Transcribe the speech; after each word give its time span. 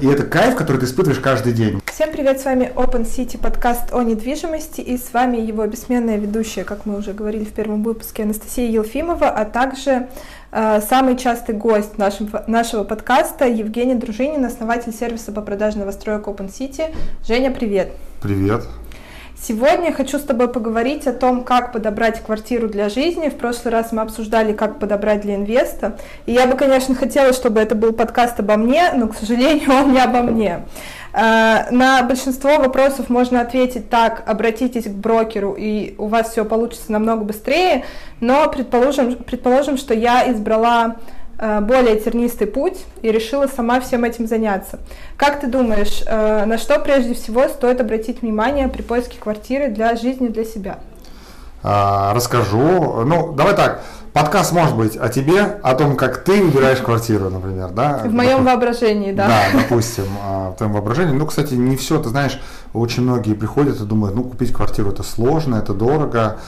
И 0.00 0.06
это 0.06 0.24
кайф, 0.24 0.56
который 0.56 0.78
ты 0.78 0.86
испытываешь 0.86 1.20
каждый 1.20 1.52
день. 1.52 1.82
Всем 1.84 2.10
привет, 2.10 2.40
с 2.40 2.46
вами 2.46 2.72
Open 2.74 3.04
City 3.04 3.38
подкаст 3.38 3.92
о 3.92 4.02
недвижимости 4.02 4.80
и 4.80 4.96
с 4.96 5.12
вами 5.12 5.36
его 5.36 5.66
бессменная 5.66 6.16
ведущая, 6.16 6.64
как 6.64 6.86
мы 6.86 6.96
уже 6.96 7.12
говорили 7.12 7.44
в 7.44 7.52
первом 7.52 7.82
выпуске, 7.82 8.22
Анастасия 8.22 8.70
Елфимова, 8.70 9.28
а 9.28 9.44
также 9.44 10.08
э, 10.52 10.80
самый 10.80 11.18
частый 11.18 11.54
гость 11.54 11.98
нашим, 11.98 12.30
нашего 12.46 12.84
подкаста 12.84 13.46
Евгений 13.46 13.94
Дружинин, 13.94 14.42
основатель 14.42 14.94
сервиса 14.94 15.32
по 15.32 15.42
продаже 15.42 15.78
новостроек 15.78 16.26
Open 16.26 16.48
City. 16.48 16.94
Женя, 17.26 17.50
привет! 17.50 17.92
Привет! 18.22 18.66
Сегодня 19.42 19.90
хочу 19.90 20.18
с 20.18 20.22
тобой 20.22 20.48
поговорить 20.48 21.06
о 21.06 21.14
том, 21.14 21.44
как 21.44 21.72
подобрать 21.72 22.22
квартиру 22.22 22.68
для 22.68 22.90
жизни. 22.90 23.30
В 23.30 23.38
прошлый 23.38 23.72
раз 23.72 23.90
мы 23.90 24.02
обсуждали, 24.02 24.52
как 24.52 24.78
подобрать 24.78 25.22
для 25.22 25.36
инвеста. 25.36 25.96
И 26.26 26.32
я 26.32 26.46
бы, 26.46 26.58
конечно, 26.58 26.94
хотела, 26.94 27.32
чтобы 27.32 27.60
это 27.60 27.74
был 27.74 27.94
подкаст 27.94 28.38
обо 28.38 28.56
мне, 28.56 28.92
но, 28.92 29.08
к 29.08 29.16
сожалению, 29.16 29.70
он 29.80 29.94
не 29.94 29.98
обо 29.98 30.20
мне. 30.20 30.66
Э, 31.14 31.70
на 31.70 32.02
большинство 32.02 32.58
вопросов 32.58 33.08
можно 33.08 33.40
ответить 33.40 33.88
так, 33.88 34.24
обратитесь 34.26 34.84
к 34.84 34.90
брокеру, 34.90 35.54
и 35.58 35.94
у 35.96 36.08
вас 36.08 36.32
все 36.32 36.44
получится 36.44 36.92
намного 36.92 37.24
быстрее, 37.24 37.86
но 38.20 38.46
предположим, 38.50 39.16
предположим 39.16 39.78
что 39.78 39.94
я 39.94 40.30
избрала 40.30 40.96
более 41.62 41.98
тернистый 41.98 42.46
путь 42.46 42.84
и 43.02 43.10
решила 43.10 43.46
сама 43.46 43.80
всем 43.80 44.04
этим 44.04 44.26
заняться. 44.26 44.78
Как 45.16 45.40
ты 45.40 45.46
думаешь, 45.46 46.02
э, 46.06 46.44
на 46.44 46.58
что 46.58 46.78
прежде 46.78 47.14
всего 47.14 47.48
стоит 47.48 47.80
обратить 47.80 48.22
внимание 48.22 48.68
при 48.68 48.82
поиске 48.82 49.18
квартиры 49.18 49.68
для 49.68 49.96
жизни 49.96 50.28
для 50.28 50.44
себя? 50.44 50.78
А, 51.62 52.14
расскажу. 52.14 53.04
Ну, 53.04 53.32
давай 53.32 53.54
так. 53.54 53.82
Подкаст 54.12 54.52
может 54.52 54.76
быть 54.76 54.96
о 54.96 55.08
тебе, 55.08 55.40
о 55.62 55.74
том, 55.74 55.96
как 55.96 56.24
ты 56.24 56.42
выбираешь 56.42 56.80
квартиру, 56.80 57.30
например, 57.30 57.68
да? 57.68 58.02
В 58.04 58.12
моем 58.12 58.44
воображении, 58.44 59.12
да. 59.12 59.28
Да, 59.28 59.60
допустим, 59.60 60.06
а, 60.20 60.50
в 60.50 60.56
твоем 60.56 60.72
воображении. 60.72 61.12
Ну, 61.12 61.26
кстати, 61.26 61.54
не 61.54 61.76
все, 61.76 62.02
ты 62.02 62.08
знаешь, 62.08 62.40
очень 62.72 63.04
многие 63.04 63.34
приходят 63.34 63.80
и 63.80 63.84
думают, 63.84 64.16
ну, 64.16 64.24
купить 64.24 64.52
квартиру 64.52 64.90
это 64.90 65.02
сложно, 65.02 65.56
это 65.56 65.74
дорого. 65.74 66.38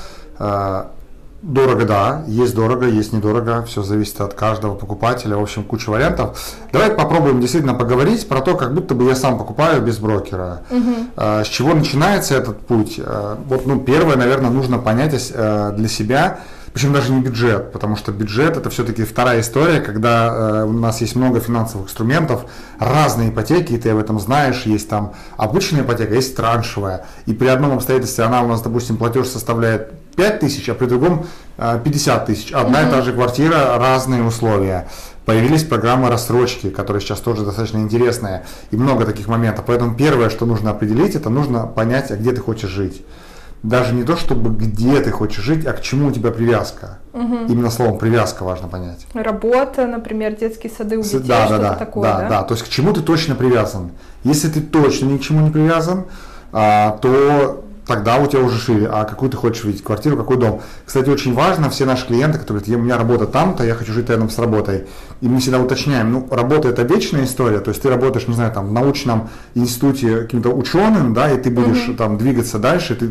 А, 1.42 1.46
Дорого, 1.46 1.84
да, 1.84 2.22
есть 2.26 2.54
дорого, 2.54 2.86
есть 2.86 3.12
недорого, 3.12 3.64
все 3.64 3.82
зависит 3.82 4.20
от 4.20 4.34
каждого 4.34 4.74
покупателя, 4.74 5.36
в 5.36 5.42
общем, 5.42 5.64
куча 5.64 5.90
вариантов. 5.90 6.38
Давай 6.72 6.90
попробуем 6.90 7.40
действительно 7.40 7.74
поговорить 7.74 8.28
про 8.28 8.40
то, 8.40 8.56
как 8.56 8.74
будто 8.74 8.94
бы 8.94 9.06
я 9.06 9.16
сам 9.16 9.38
покупаю 9.38 9.82
без 9.82 9.98
брокера. 9.98 10.62
Угу. 10.70 11.20
С 11.44 11.48
чего 11.48 11.74
начинается 11.74 12.36
этот 12.36 12.60
путь? 12.60 13.00
А, 13.04 13.38
вот, 13.48 13.66
ну, 13.66 13.80
первое, 13.80 14.16
наверное, 14.16 14.50
нужно 14.50 14.78
понять 14.78 15.12
э, 15.34 15.72
для 15.76 15.88
себя, 15.88 16.40
причем 16.72 16.92
даже 16.92 17.12
не 17.12 17.20
бюджет, 17.20 17.72
потому 17.72 17.96
что 17.96 18.12
бюджет 18.12 18.56
это 18.56 18.70
все-таки 18.70 19.04
вторая 19.04 19.40
история, 19.40 19.80
когда 19.80 20.62
э, 20.62 20.64
у 20.64 20.72
нас 20.72 21.00
есть 21.00 21.16
много 21.16 21.40
финансовых 21.40 21.88
инструментов, 21.88 22.46
разные 22.78 23.28
ипотеки, 23.30 23.72
и 23.72 23.78
ты 23.78 23.90
об 23.90 23.98
этом 23.98 24.18
знаешь, 24.18 24.62
есть 24.62 24.88
там 24.88 25.12
обычная 25.36 25.82
ипотека, 25.82 26.14
есть 26.14 26.34
траншевая, 26.36 27.04
и 27.26 27.34
при 27.34 27.48
одном 27.48 27.72
обстоятельстве 27.72 28.24
она 28.24 28.42
у 28.42 28.48
нас, 28.48 28.62
допустим, 28.62 28.96
платеж 28.96 29.26
составляет 29.26 29.92
5 30.16 30.40
тысяч, 30.40 30.68
а 30.68 30.74
при 30.74 30.86
другом 30.86 31.26
50 31.56 32.22
э, 32.22 32.26
тысяч. 32.26 32.52
Одна 32.52 32.80
угу. 32.80 32.88
и 32.88 32.90
та 32.90 33.02
же 33.02 33.12
квартира, 33.12 33.78
разные 33.78 34.22
условия. 34.22 34.88
Появились 35.24 35.62
программы 35.62 36.08
рассрочки, 36.08 36.70
которые 36.70 37.00
сейчас 37.00 37.20
тоже 37.20 37.44
достаточно 37.44 37.78
интересные, 37.78 38.44
и 38.70 38.76
много 38.76 39.04
таких 39.04 39.28
моментов. 39.28 39.64
Поэтому 39.66 39.94
первое, 39.94 40.30
что 40.30 40.46
нужно 40.46 40.70
определить, 40.70 41.14
это 41.14 41.30
нужно 41.30 41.66
понять, 41.66 42.10
а 42.10 42.16
где 42.16 42.32
ты 42.32 42.40
хочешь 42.40 42.70
жить. 42.70 43.04
Даже 43.62 43.94
не 43.94 44.02
то, 44.02 44.16
чтобы 44.16 44.50
где 44.50 45.00
ты 45.00 45.12
хочешь 45.12 45.44
жить, 45.44 45.64
а 45.66 45.72
к 45.72 45.82
чему 45.82 46.08
у 46.08 46.10
тебя 46.10 46.32
привязка. 46.32 46.98
Угу. 47.12 47.46
Именно 47.48 47.70
словом 47.70 47.98
привязка 47.98 48.42
важно 48.42 48.66
понять. 48.66 49.06
Работа, 49.14 49.86
например, 49.86 50.34
детские 50.34 50.72
сады 50.72 50.98
у 50.98 51.02
детей, 51.02 51.20
да, 51.20 51.48
да, 51.48 51.58
да, 51.58 51.74
такое, 51.74 52.10
да, 52.10 52.18
да? 52.18 52.28
Да, 52.28 52.42
то 52.42 52.54
есть 52.54 52.66
к 52.66 52.68
чему 52.68 52.92
ты 52.92 53.02
точно 53.02 53.36
привязан. 53.36 53.92
Если 54.24 54.48
ты 54.48 54.60
точно 54.60 55.06
ни 55.06 55.18
к 55.18 55.20
чему 55.20 55.40
не 55.42 55.52
привязан, 55.52 56.06
а, 56.50 56.98
то 57.00 57.61
тогда 57.86 58.18
у 58.18 58.26
тебя 58.26 58.42
уже 58.42 58.58
шире, 58.58 58.88
а 58.90 59.04
какую 59.04 59.30
ты 59.30 59.36
хочешь 59.36 59.64
видеть 59.64 59.82
квартиру, 59.82 60.16
какой 60.16 60.36
дом. 60.36 60.62
Кстати, 60.86 61.08
очень 61.08 61.34
важно, 61.34 61.70
все 61.70 61.84
наши 61.84 62.06
клиенты, 62.06 62.38
которые 62.38 62.62
говорят, 62.62 62.80
у 62.80 62.84
меня 62.84 62.98
работа 62.98 63.26
там-то, 63.26 63.64
я 63.64 63.74
хочу 63.74 63.92
жить 63.92 64.08
рядом 64.08 64.30
с 64.30 64.38
работой, 64.38 64.86
и 65.20 65.28
мы 65.28 65.40
всегда 65.40 65.58
уточняем, 65.58 66.12
ну, 66.12 66.28
работа 66.30 66.68
это 66.68 66.82
вечная 66.82 67.24
история, 67.24 67.60
то 67.60 67.70
есть 67.70 67.82
ты 67.82 67.88
работаешь, 67.88 68.28
не 68.28 68.34
знаю, 68.34 68.52
там, 68.52 68.68
в 68.68 68.72
научном 68.72 69.30
институте 69.54 70.22
каким-то 70.22 70.50
ученым, 70.50 71.14
да, 71.14 71.30
и 71.30 71.40
ты 71.40 71.50
будешь 71.50 71.88
mm-hmm. 71.88 71.96
там 71.96 72.18
двигаться 72.18 72.58
дальше, 72.58 72.94
ты 72.94 73.10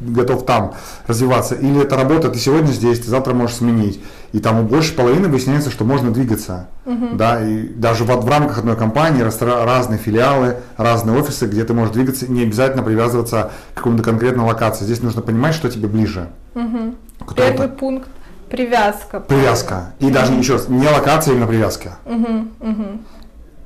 готов 0.00 0.44
там 0.44 0.74
развиваться, 1.06 1.54
или 1.54 1.82
эта 1.82 1.96
работа 1.96 2.28
ты 2.28 2.38
сегодня 2.38 2.72
здесь, 2.72 3.00
ты 3.00 3.08
завтра 3.08 3.34
можешь 3.34 3.56
сменить, 3.56 4.00
и 4.32 4.40
там 4.40 4.60
у 4.60 4.62
большей 4.64 4.94
половины 4.94 5.28
выясняется, 5.28 5.70
что 5.70 5.84
можно 5.84 6.10
двигаться, 6.10 6.68
uh 6.84 7.16
да, 7.16 7.42
и 7.42 7.68
даже 7.68 8.04
в, 8.04 8.08
в 8.08 8.28
рамках 8.28 8.58
одной 8.58 8.76
компании 8.76 9.22
разные 9.22 9.98
филиалы, 9.98 10.56
разные 10.76 11.18
офисы, 11.18 11.46
где 11.46 11.64
ты 11.64 11.74
можешь 11.74 11.94
двигаться, 11.94 12.30
не 12.30 12.42
обязательно 12.42 12.82
привязываться 12.82 13.50
к 13.74 13.78
какому-то 13.78 14.02
конкретной 14.02 14.44
локации. 14.44 14.84
Здесь 14.84 15.02
нужно 15.02 15.22
понимать, 15.22 15.54
что 15.54 15.70
тебе 15.70 15.88
ближе. 15.88 16.28
uh 16.54 16.94
Первый 17.34 17.68
пункт 17.68 18.08
привязка. 18.50 19.20
Привязка. 19.20 19.94
И 19.98 20.06
uh 20.06 20.12
даже 20.12 20.32
еще 20.34 20.54
раз, 20.54 20.68
не 20.68 20.86
локация, 20.88 21.32
именно 21.32 21.46
привязка. 21.46 21.98
uh 22.04 22.48
uh 22.60 22.98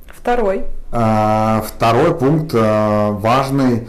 Второй. 0.07 0.65
А, 0.91 1.65
второй 1.67 2.13
пункт 2.15 2.51
а, 2.53 3.11
важный 3.11 3.87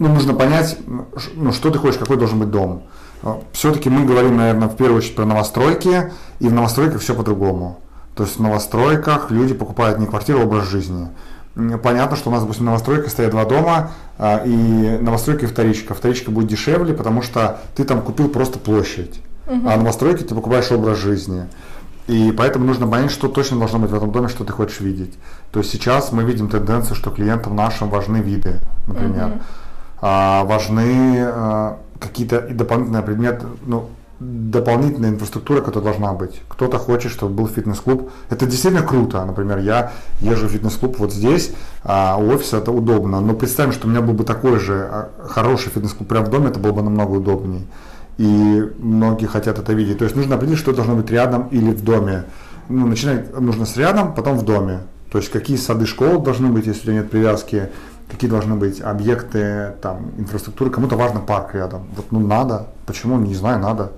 ну, 0.00 0.08
нужно 0.08 0.32
понять, 0.32 0.78
ну, 0.86 1.52
что 1.52 1.70
ты 1.70 1.78
хочешь, 1.78 1.98
какой 1.98 2.16
должен 2.16 2.40
быть 2.40 2.50
дом. 2.50 2.84
А, 3.22 3.38
Все-таки 3.52 3.90
мы 3.90 4.06
говорим, 4.06 4.38
наверное, 4.38 4.66
в 4.66 4.74
первую 4.74 4.98
очередь 4.98 5.14
про 5.14 5.26
новостройки, 5.26 6.10
и 6.40 6.48
в 6.48 6.52
новостройках 6.54 7.02
все 7.02 7.14
по-другому. 7.14 7.80
То 8.14 8.24
есть 8.24 8.38
в 8.38 8.42
новостройках 8.42 9.30
люди 9.30 9.52
покупают 9.52 9.98
не 9.98 10.06
квартиру, 10.06 10.40
а 10.40 10.44
образ 10.44 10.68
жизни. 10.68 11.08
Понятно, 11.82 12.16
что 12.16 12.30
у 12.30 12.32
нас, 12.32 12.40
допустим, 12.40 12.64
новостройка 12.64 13.10
стоят 13.10 13.32
два 13.32 13.44
дома, 13.44 13.90
а, 14.16 14.42
и 14.42 14.98
новостройка 15.02 15.44
и 15.44 15.48
вторичка. 15.48 15.92
Вторичка 15.92 16.30
будет 16.30 16.48
дешевле, 16.48 16.94
потому 16.94 17.20
что 17.20 17.60
ты 17.76 17.84
там 17.84 18.00
купил 18.00 18.28
просто 18.30 18.58
площадь, 18.58 19.20
угу. 19.46 19.68
а 19.68 19.76
новостройки 19.76 20.22
ты 20.22 20.34
покупаешь 20.34 20.72
образ 20.72 20.96
жизни. 20.96 21.44
И 22.06 22.32
поэтому 22.32 22.64
нужно 22.64 22.86
понять, 22.88 23.10
что 23.10 23.28
точно 23.28 23.58
должно 23.58 23.78
быть 23.78 23.90
в 23.90 23.94
этом 23.94 24.10
доме, 24.12 24.28
что 24.28 24.44
ты 24.44 24.52
хочешь 24.54 24.80
видеть. 24.80 25.12
То 25.52 25.58
есть 25.58 25.70
сейчас 25.70 26.10
мы 26.10 26.24
видим 26.24 26.48
тенденцию, 26.48 26.96
что 26.96 27.10
клиентам 27.10 27.54
нашим 27.54 27.90
важны 27.90 28.16
виды, 28.16 28.60
например. 28.86 29.26
Угу 29.26 29.40
важны 30.00 31.18
а, 31.20 31.78
какие-то 31.98 32.40
дополнительные 32.40 33.02
предметы, 33.02 33.46
ну, 33.66 33.90
дополнительная 34.20 35.10
инфраструктура, 35.10 35.62
которая 35.62 35.92
должна 35.92 36.12
быть. 36.12 36.42
Кто-то 36.48 36.78
хочет, 36.78 37.10
чтобы 37.10 37.34
был 37.34 37.48
фитнес-клуб. 37.48 38.10
Это 38.28 38.46
действительно 38.46 38.86
круто. 38.86 39.24
Например, 39.24 39.58
я 39.58 39.92
езжу 40.20 40.46
в 40.46 40.50
фитнес-клуб 40.50 40.96
вот 40.98 41.12
здесь, 41.12 41.52
а 41.84 42.16
у 42.18 42.28
офиса 42.30 42.58
это 42.58 42.70
удобно. 42.70 43.20
Но 43.20 43.32
представим, 43.34 43.72
что 43.72 43.86
у 43.86 43.90
меня 43.90 44.02
был 44.02 44.12
бы 44.12 44.24
такой 44.24 44.58
же 44.58 44.88
а, 44.90 45.10
хороший 45.26 45.70
фитнес-клуб 45.70 46.08
прямо 46.08 46.26
в 46.26 46.30
доме, 46.30 46.48
это 46.48 46.60
было 46.60 46.72
бы 46.72 46.82
намного 46.82 47.12
удобнее. 47.12 47.62
И 48.18 48.70
многие 48.78 49.26
хотят 49.26 49.58
это 49.58 49.72
видеть. 49.72 49.98
То 49.98 50.04
есть 50.04 50.16
нужно 50.16 50.34
определить, 50.34 50.58
что 50.58 50.74
должно 50.74 50.94
быть 50.94 51.10
рядом 51.10 51.48
или 51.50 51.70
в 51.70 51.82
доме. 51.82 52.24
Ну, 52.68 52.86
начинать 52.86 53.38
нужно 53.38 53.64
с 53.64 53.76
рядом, 53.78 54.14
потом 54.14 54.36
в 54.36 54.44
доме. 54.44 54.80
То 55.10 55.18
есть 55.18 55.30
какие 55.30 55.56
сады 55.56 55.86
школ 55.86 56.20
должны 56.20 56.48
быть, 56.48 56.66
если 56.66 56.80
у 56.80 56.84
тебя 56.84 56.94
нет 56.94 57.10
привязки, 57.10 57.70
какие 58.10 58.28
должны 58.28 58.54
быть 58.54 58.80
объекты, 58.80 59.74
там, 59.80 60.10
инфраструктуры. 60.18 60.70
Кому-то 60.70 60.96
важно 60.96 61.20
парк 61.20 61.54
рядом. 61.54 61.86
Вот, 61.96 62.06
ну, 62.10 62.20
надо. 62.20 62.66
Почему? 62.86 63.18
Не 63.18 63.34
знаю, 63.34 63.60
надо. 63.60 63.92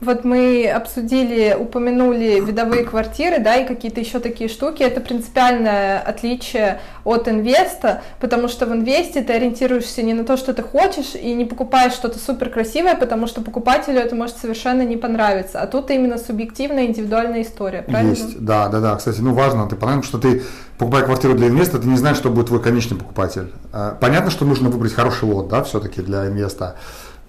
Вот 0.00 0.24
мы 0.24 0.66
обсудили, 0.66 1.54
упомянули 1.58 2.40
видовые 2.40 2.84
квартиры, 2.84 3.38
да, 3.38 3.56
и 3.56 3.66
какие-то 3.66 4.00
еще 4.00 4.18
такие 4.18 4.48
штуки. 4.48 4.82
Это 4.82 5.00
принципиальное 5.00 5.98
отличие 5.98 6.80
от 7.04 7.28
инвеста, 7.28 8.02
потому 8.18 8.48
что 8.48 8.64
в 8.64 8.72
инвесте 8.72 9.22
ты 9.22 9.34
ориентируешься 9.34 10.02
не 10.02 10.14
на 10.14 10.24
то, 10.24 10.38
что 10.38 10.54
ты 10.54 10.62
хочешь, 10.62 11.14
и 11.14 11.34
не 11.34 11.44
покупаешь 11.44 11.92
что-то 11.92 12.18
супер 12.18 12.48
красивое, 12.48 12.96
потому 12.96 13.26
что 13.26 13.42
покупателю 13.42 14.00
это 14.00 14.16
может 14.16 14.38
совершенно 14.38 14.82
не 14.82 14.96
понравиться. 14.96 15.60
А 15.60 15.66
тут 15.66 15.90
именно 15.90 16.16
субъективная, 16.16 16.86
индивидуальная 16.86 17.42
история, 17.42 17.82
правильно? 17.82 18.10
Есть, 18.12 18.42
да, 18.42 18.68
да, 18.68 18.80
да. 18.80 18.96
Кстати, 18.96 19.20
ну 19.20 19.34
важно, 19.34 19.68
ты 19.68 19.76
понимаешь, 19.76 20.06
что 20.06 20.18
ты 20.18 20.42
покупая 20.78 21.04
квартиру 21.04 21.34
для 21.34 21.48
инвеста, 21.48 21.78
ты 21.78 21.86
не 21.86 21.98
знаешь, 21.98 22.16
что 22.16 22.30
будет 22.30 22.46
твой 22.46 22.62
конечный 22.62 22.96
покупатель. 22.96 23.52
А, 23.70 23.98
понятно, 24.00 24.30
что 24.30 24.46
нужно 24.46 24.70
выбрать 24.70 24.94
хороший 24.94 25.24
лот, 25.24 25.48
да, 25.48 25.62
все-таки 25.62 26.00
для 26.00 26.26
инвеста 26.26 26.76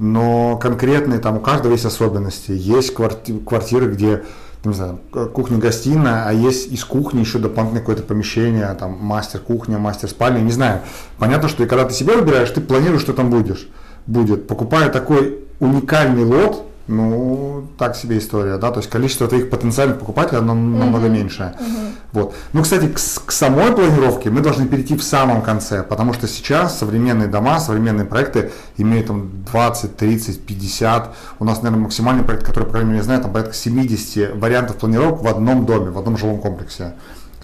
но 0.02 0.58
конкретные 0.58 1.20
там 1.20 1.38
у 1.38 1.40
каждого 1.40 1.74
есть 1.74 1.86
особенности. 1.86 2.52
Есть 2.52 2.92
квартиры, 2.96 3.86
где 3.86 4.24
не 4.66 4.74
знаю, 4.74 5.00
кухня-гостиная, 5.12 6.28
а 6.28 6.34
есть 6.34 6.72
из 6.72 6.84
кухни 6.84 7.20
еще 7.20 7.38
дополнительное 7.38 7.82
какое-то 7.82 8.02
помещение, 8.02 8.76
там 8.80 8.98
мастер-кухня, 9.00 9.78
мастер-спальня, 9.78 10.40
не 10.40 10.52
знаю. 10.52 10.82
Понятно, 11.20 11.50
что 11.50 11.64
и 11.64 11.68
когда 11.68 11.86
ты 11.86 11.94
себе 11.94 12.16
выбираешь, 12.16 12.50
ты 12.50 12.62
планируешь, 12.62 13.02
что 13.04 13.14
там 13.14 13.30
будешь. 13.30 13.70
Будет. 14.08 14.48
Покупая 14.48 14.90
такой 14.90 15.40
уникальный 15.60 16.26
лот, 16.26 16.66
ну, 16.88 17.68
так 17.78 17.96
себе 17.96 18.18
история, 18.18 18.58
да, 18.58 18.72
то 18.72 18.80
есть 18.80 18.90
количество 18.90 19.28
твоих 19.28 19.50
потенциальных 19.50 20.00
покупателей, 20.00 20.40
оно 20.40 20.54
намного 20.54 21.08
uh-huh. 21.08 21.10
меньше. 21.10 21.56
Uh-huh. 21.60 21.92
Вот. 22.14 22.36
Ну, 22.54 22.62
кстати, 22.62 22.88
к, 22.88 22.96
к 22.96 23.32
самой 23.32 23.72
планировке 23.74 24.30
мы 24.30 24.42
должны 24.42 24.68
перейти 24.68 24.98
в 24.98 25.04
самом 25.04 25.42
конце, 25.42 25.84
потому 25.84 26.14
что 26.14 26.28
сейчас 26.28 26.78
современные 26.78 27.28
дома, 27.28 27.60
современные 27.60 28.06
проекты 28.06 28.52
имеют 28.78 29.08
там 29.08 29.44
20, 29.52 29.96
30, 29.96 30.46
50, 30.46 31.16
у 31.40 31.46
нас, 31.46 31.62
наверное, 31.62 31.84
максимальный 31.84 32.24
проект, 32.24 32.46
который, 32.46 32.66
по 32.66 32.72
крайней 32.72 32.90
мере, 32.90 32.98
я 33.00 33.04
знаю, 33.04 33.22
там 33.22 33.32
порядка 33.32 33.54
70 33.54 34.36
вариантов 34.36 34.78
планировок 34.78 35.22
в 35.22 35.28
одном 35.28 35.66
доме, 35.66 35.92
в 35.92 35.98
одном 35.98 36.18
жилом 36.18 36.40
комплексе. 36.40 36.94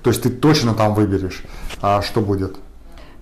То 0.03 0.09
есть 0.09 0.23
ты 0.23 0.29
точно 0.29 0.73
там 0.73 0.93
выберешь, 0.93 1.43
а, 1.81 2.01
что 2.01 2.21
будет. 2.21 2.57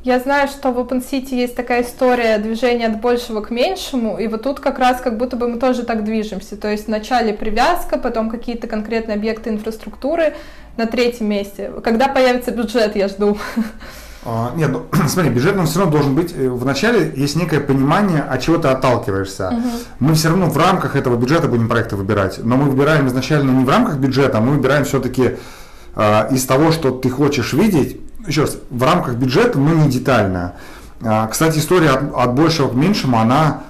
Я 0.06 0.20
знаю, 0.20 0.48
что 0.48 0.72
в 0.72 0.78
OpenCity 0.78 1.34
есть 1.34 1.56
такая 1.56 1.82
история 1.82 2.38
движения 2.38 2.86
от 2.86 3.02
большего 3.02 3.42
к 3.42 3.50
меньшему, 3.50 4.20
и 4.20 4.28
вот 4.28 4.44
тут 4.44 4.60
как 4.60 4.78
раз 4.78 5.02
как 5.02 5.18
будто 5.18 5.36
бы 5.36 5.48
мы 5.48 5.58
тоже 5.58 5.82
так 5.82 6.04
движемся. 6.04 6.56
То 6.58 6.70
есть 6.70 6.86
вначале 6.86 7.34
привязка, 7.34 7.98
потом 7.98 8.30
какие-то 8.30 8.68
конкретные 8.68 9.16
объекты 9.16 9.50
инфраструктуры 9.50 10.36
на 10.78 10.86
третьем 10.86 11.28
месте. 11.28 11.72
Когда 11.84 12.08
появится 12.08 12.52
бюджет, 12.52 12.96
я 12.96 13.08
жду. 13.08 13.40
А, 14.28 14.54
нет, 14.56 14.70
ну 14.72 14.86
смотри, 15.08 15.32
бюджет 15.32 15.58
он 15.58 15.66
все 15.66 15.80
равно 15.80 15.94
должен 15.94 16.14
быть. 16.14 16.34
Э, 16.38 16.50
Вначале 16.50 17.12
есть 17.16 17.36
некое 17.36 17.60
понимание, 17.60 18.22
от 18.22 18.42
чего 18.42 18.60
ты 18.60 18.68
отталкиваешься. 18.68 19.50
Угу. 19.50 19.70
Мы 20.02 20.14
все 20.14 20.30
равно 20.30 20.52
в 20.52 20.58
рамках 20.58 20.96
этого 20.96 21.16
бюджета 21.16 21.48
будем 21.48 21.68
проекты 21.68 21.96
выбирать. 21.96 22.40
Но 22.44 22.58
мы 22.58 22.66
выбираем 22.70 23.08
изначально 23.08 23.50
не 23.50 23.66
в 23.66 23.70
рамках 23.70 23.98
бюджета, 23.98 24.38
а 24.38 24.42
мы 24.42 24.52
выбираем 24.52 24.86
все-таки 24.86 25.38
из 25.96 26.46
того, 26.46 26.72
что 26.72 26.92
ты 26.92 27.10
хочешь 27.10 27.54
видеть. 27.54 28.00
Еще 28.28 28.42
раз, 28.42 28.58
в 28.70 28.84
рамках 28.84 29.16
бюджета, 29.16 29.60
но 29.60 29.74
не 29.74 29.90
детально. 29.90 30.56
Э, 31.02 31.28
кстати, 31.30 31.60
история 31.60 31.92
от, 31.92 32.14
от 32.16 32.34
большего 32.34 32.70
к 32.70 32.74
меньшему, 32.74 33.18
она 33.18 33.64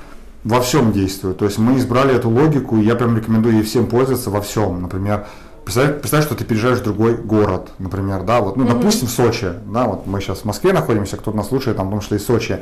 во 0.43 0.61
всем 0.61 0.91
действует. 0.93 1.37
То 1.37 1.45
есть 1.45 1.57
мы 1.57 1.77
избрали 1.77 2.15
эту 2.15 2.29
логику, 2.29 2.77
и 2.77 2.83
я 2.83 2.95
прям 2.95 3.17
рекомендую 3.17 3.55
ей 3.55 3.63
всем 3.63 3.87
пользоваться 3.87 4.29
во 4.29 4.41
всем. 4.41 4.81
Например, 4.81 5.25
представь, 5.65 5.99
представь, 5.99 6.23
что 6.23 6.35
ты 6.35 6.45
переезжаешь 6.45 6.79
в 6.79 6.83
другой 6.83 7.15
город, 7.15 7.71
например, 7.79 8.23
да, 8.23 8.41
вот, 8.41 8.55
ну, 8.55 8.63
mm-hmm. 8.63 8.73
допустим, 8.73 9.07
в 9.07 9.11
Сочи, 9.11 9.53
да, 9.65 9.85
вот 9.85 10.05
мы 10.05 10.21
сейчас 10.21 10.39
в 10.39 10.45
Москве 10.45 10.71
находимся, 10.71 11.17
кто-то 11.17 11.35
нас 11.35 11.47
слушает, 11.47 11.77
там, 11.77 11.87
потому 11.87 12.01
что 12.01 12.15
из 12.15 12.25
Сочи, 12.25 12.59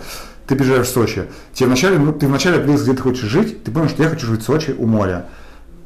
ты 0.48 0.56
переезжаешь 0.56 0.88
в 0.88 0.92
Сочи, 0.92 1.26
тебе 1.54 1.68
вначале, 1.68 2.00
ну, 2.00 2.14
ты 2.14 2.28
вначале 2.28 2.56
определился, 2.56 2.86
где 2.86 2.94
ты 2.94 3.02
хочешь 3.02 3.30
жить, 3.30 3.64
ты 3.66 3.72
понимаешь, 3.72 3.92
что 3.92 4.04
я 4.04 4.10
хочу 4.10 4.28
жить 4.28 4.42
в 4.42 4.46
Сочи 4.46 4.74
у 4.78 4.88
моря, 4.88 5.26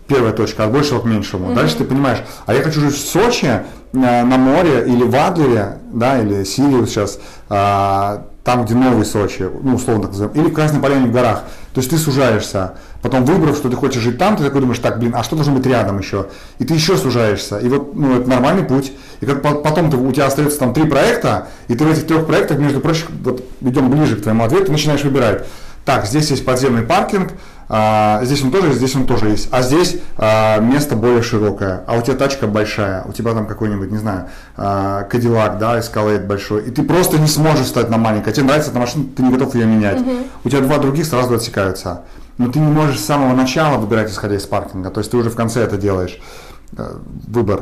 первая 0.07 0.33
точка, 0.33 0.65
от 0.65 0.71
большего 0.71 0.99
к 0.99 1.05
меньшему. 1.05 1.49
Mm-hmm. 1.49 1.55
Дальше 1.55 1.77
ты 1.77 1.83
понимаешь, 1.83 2.19
а 2.45 2.53
я 2.53 2.61
хочу 2.61 2.79
жить 2.79 2.95
в 2.95 3.07
Сочи, 3.07 3.45
э, 3.45 3.63
на 3.91 4.37
море, 4.37 4.85
или 4.87 5.03
в 5.03 5.15
Адлере, 5.15 5.79
да, 5.91 6.19
или 6.19 6.43
Сириус 6.43 6.89
сейчас, 6.89 7.19
а, 7.49 8.25
там, 8.43 8.63
где 8.63 8.75
новый 8.75 9.05
Сочи, 9.05 9.49
ну, 9.61 9.75
условно 9.75 10.03
так 10.03 10.11
называем, 10.11 10.35
или 10.39 10.49
в 10.49 10.53
Красной 10.53 10.79
Поляне 10.79 11.07
в 11.07 11.11
горах. 11.11 11.43
То 11.73 11.81
есть 11.81 11.89
ты 11.89 11.97
сужаешься. 11.97 12.75
Потом 13.01 13.25
выбрав, 13.25 13.55
что 13.55 13.69
ты 13.69 13.75
хочешь 13.75 14.01
жить 14.01 14.17
там, 14.17 14.35
ты 14.37 14.43
такой 14.43 14.61
думаешь, 14.61 14.79
так, 14.79 14.99
блин, 14.99 15.13
а 15.15 15.23
что 15.23 15.35
должно 15.35 15.53
быть 15.53 15.65
рядом 15.65 15.99
еще? 15.99 16.27
И 16.57 16.65
ты 16.65 16.73
еще 16.73 16.97
сужаешься. 16.97 17.59
И 17.59 17.67
вот, 17.67 17.93
ну, 17.93 18.19
это 18.19 18.29
нормальный 18.29 18.63
путь. 18.63 18.93
И 19.19 19.25
как 19.25 19.41
потом 19.41 19.91
ты, 19.91 19.97
у 19.97 20.11
тебя 20.11 20.27
остается 20.27 20.59
там 20.59 20.73
три 20.73 20.85
проекта, 20.85 21.49
и 21.67 21.75
ты 21.75 21.83
в 21.83 21.91
этих 21.91 22.07
трех 22.07 22.25
проектах, 22.25 22.57
между 22.57 22.79
прочим, 22.79 23.07
вот 23.23 23.43
идем 23.61 23.89
ближе 23.91 24.15
к 24.15 24.23
твоему 24.23 24.43
ответу, 24.45 24.67
ты 24.67 24.71
начинаешь 24.71 25.03
выбирать. 25.03 25.45
Так, 25.87 26.05
здесь 26.05 26.29
есть 26.31 26.43
подземный 26.43 26.81
паркинг, 26.81 27.31
а, 27.69 28.19
здесь 28.23 28.43
он 28.43 28.51
тоже, 28.51 28.73
здесь 28.73 28.93
он 28.97 29.07
тоже 29.07 29.29
есть. 29.29 29.47
А 29.53 29.61
здесь 29.61 29.95
а, 30.17 30.59
место 30.59 30.97
более 30.97 31.21
широкое. 31.21 31.85
А 31.87 31.95
у 31.97 32.01
тебя 32.01 32.17
тачка 32.17 32.45
большая, 32.45 33.05
у 33.05 33.13
тебя 33.13 33.33
там 33.33 33.47
какой-нибудь, 33.47 33.89
не 33.89 33.97
знаю, 33.97 34.27
а, 34.57 35.07
Cadillac, 35.09 35.59
да, 35.59 35.79
Escalade 35.79 36.25
большой. 36.25 36.67
И 36.67 36.71
ты 36.71 36.83
просто 36.83 37.17
не 37.19 37.27
сможешь 37.27 37.67
встать 37.67 37.89
на 37.89 37.97
маленькое. 37.97 38.35
Тебе 38.35 38.47
нравится 38.47 38.71
эта 38.71 38.79
машина, 38.79 39.05
ты 39.15 39.23
не 39.23 39.31
готов 39.31 39.55
ее 39.55 39.65
менять. 39.65 40.01
Угу. 40.01 40.11
У 40.43 40.49
тебя 40.49 40.59
два 40.59 40.77
других 40.77 41.05
сразу 41.05 41.33
отсекаются. 41.33 42.01
Но 42.37 42.51
ты 42.51 42.59
не 42.59 42.69
можешь 42.69 42.99
с 42.99 43.05
самого 43.05 43.33
начала 43.33 43.77
выбирать, 43.77 44.11
исходя 44.11 44.35
из 44.35 44.45
паркинга. 44.45 44.89
То 44.89 44.99
есть 44.99 45.09
ты 45.09 45.15
уже 45.15 45.29
в 45.29 45.35
конце 45.37 45.61
это 45.61 45.77
делаешь. 45.77 46.19
Э, 46.77 46.97
выбор 47.27 47.61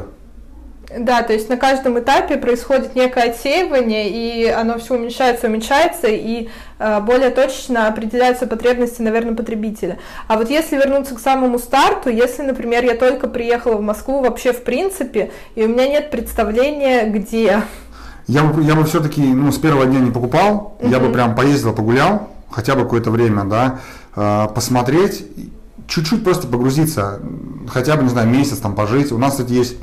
да, 0.97 1.23
то 1.23 1.33
есть 1.33 1.49
на 1.49 1.57
каждом 1.57 1.99
этапе 1.99 2.37
происходит 2.37 2.95
некое 2.95 3.31
отсеивание, 3.31 4.09
и 4.09 4.47
оно 4.47 4.77
все 4.77 4.95
уменьшается, 4.95 5.47
уменьшается, 5.47 6.07
и 6.07 6.49
более 6.77 7.29
точно 7.29 7.87
определяются 7.87 8.47
потребности, 8.47 9.01
наверное, 9.01 9.35
потребителя. 9.35 9.97
А 10.27 10.37
вот 10.37 10.49
если 10.49 10.75
вернуться 10.75 11.15
к 11.15 11.19
самому 11.19 11.59
старту, 11.59 12.09
если, 12.09 12.41
например, 12.43 12.83
я 12.83 12.95
только 12.95 13.27
приехала 13.27 13.77
в 13.77 13.81
Москву 13.81 14.21
вообще 14.21 14.51
в 14.53 14.63
принципе, 14.63 15.31
и 15.55 15.63
у 15.63 15.69
меня 15.69 15.87
нет 15.87 16.11
представления, 16.11 17.09
где... 17.09 17.61
Я 18.27 18.43
бы, 18.43 18.63
я 18.63 18.75
бы 18.75 18.83
все-таки 18.85 19.21
ну, 19.21 19.51
с 19.51 19.57
первого 19.57 19.85
дня 19.85 19.99
не 19.99 20.11
покупал, 20.11 20.77
uh-huh. 20.79 20.89
я 20.89 20.99
бы 20.99 21.11
прям 21.11 21.35
поездил, 21.35 21.73
погулял, 21.73 22.29
хотя 22.49 22.75
бы 22.75 22.81
какое-то 22.81 23.11
время, 23.11 23.43
да, 23.43 23.79
э, 24.15 24.47
посмотреть, 24.53 25.25
чуть-чуть 25.87 26.23
просто 26.23 26.47
погрузиться, 26.47 27.19
хотя 27.69 27.95
бы, 27.95 28.03
не 28.03 28.09
знаю, 28.09 28.27
месяц 28.27 28.57
там 28.57 28.75
пожить. 28.75 29.11
У 29.11 29.17
нас, 29.17 29.33
кстати, 29.33 29.53
есть 29.53 29.77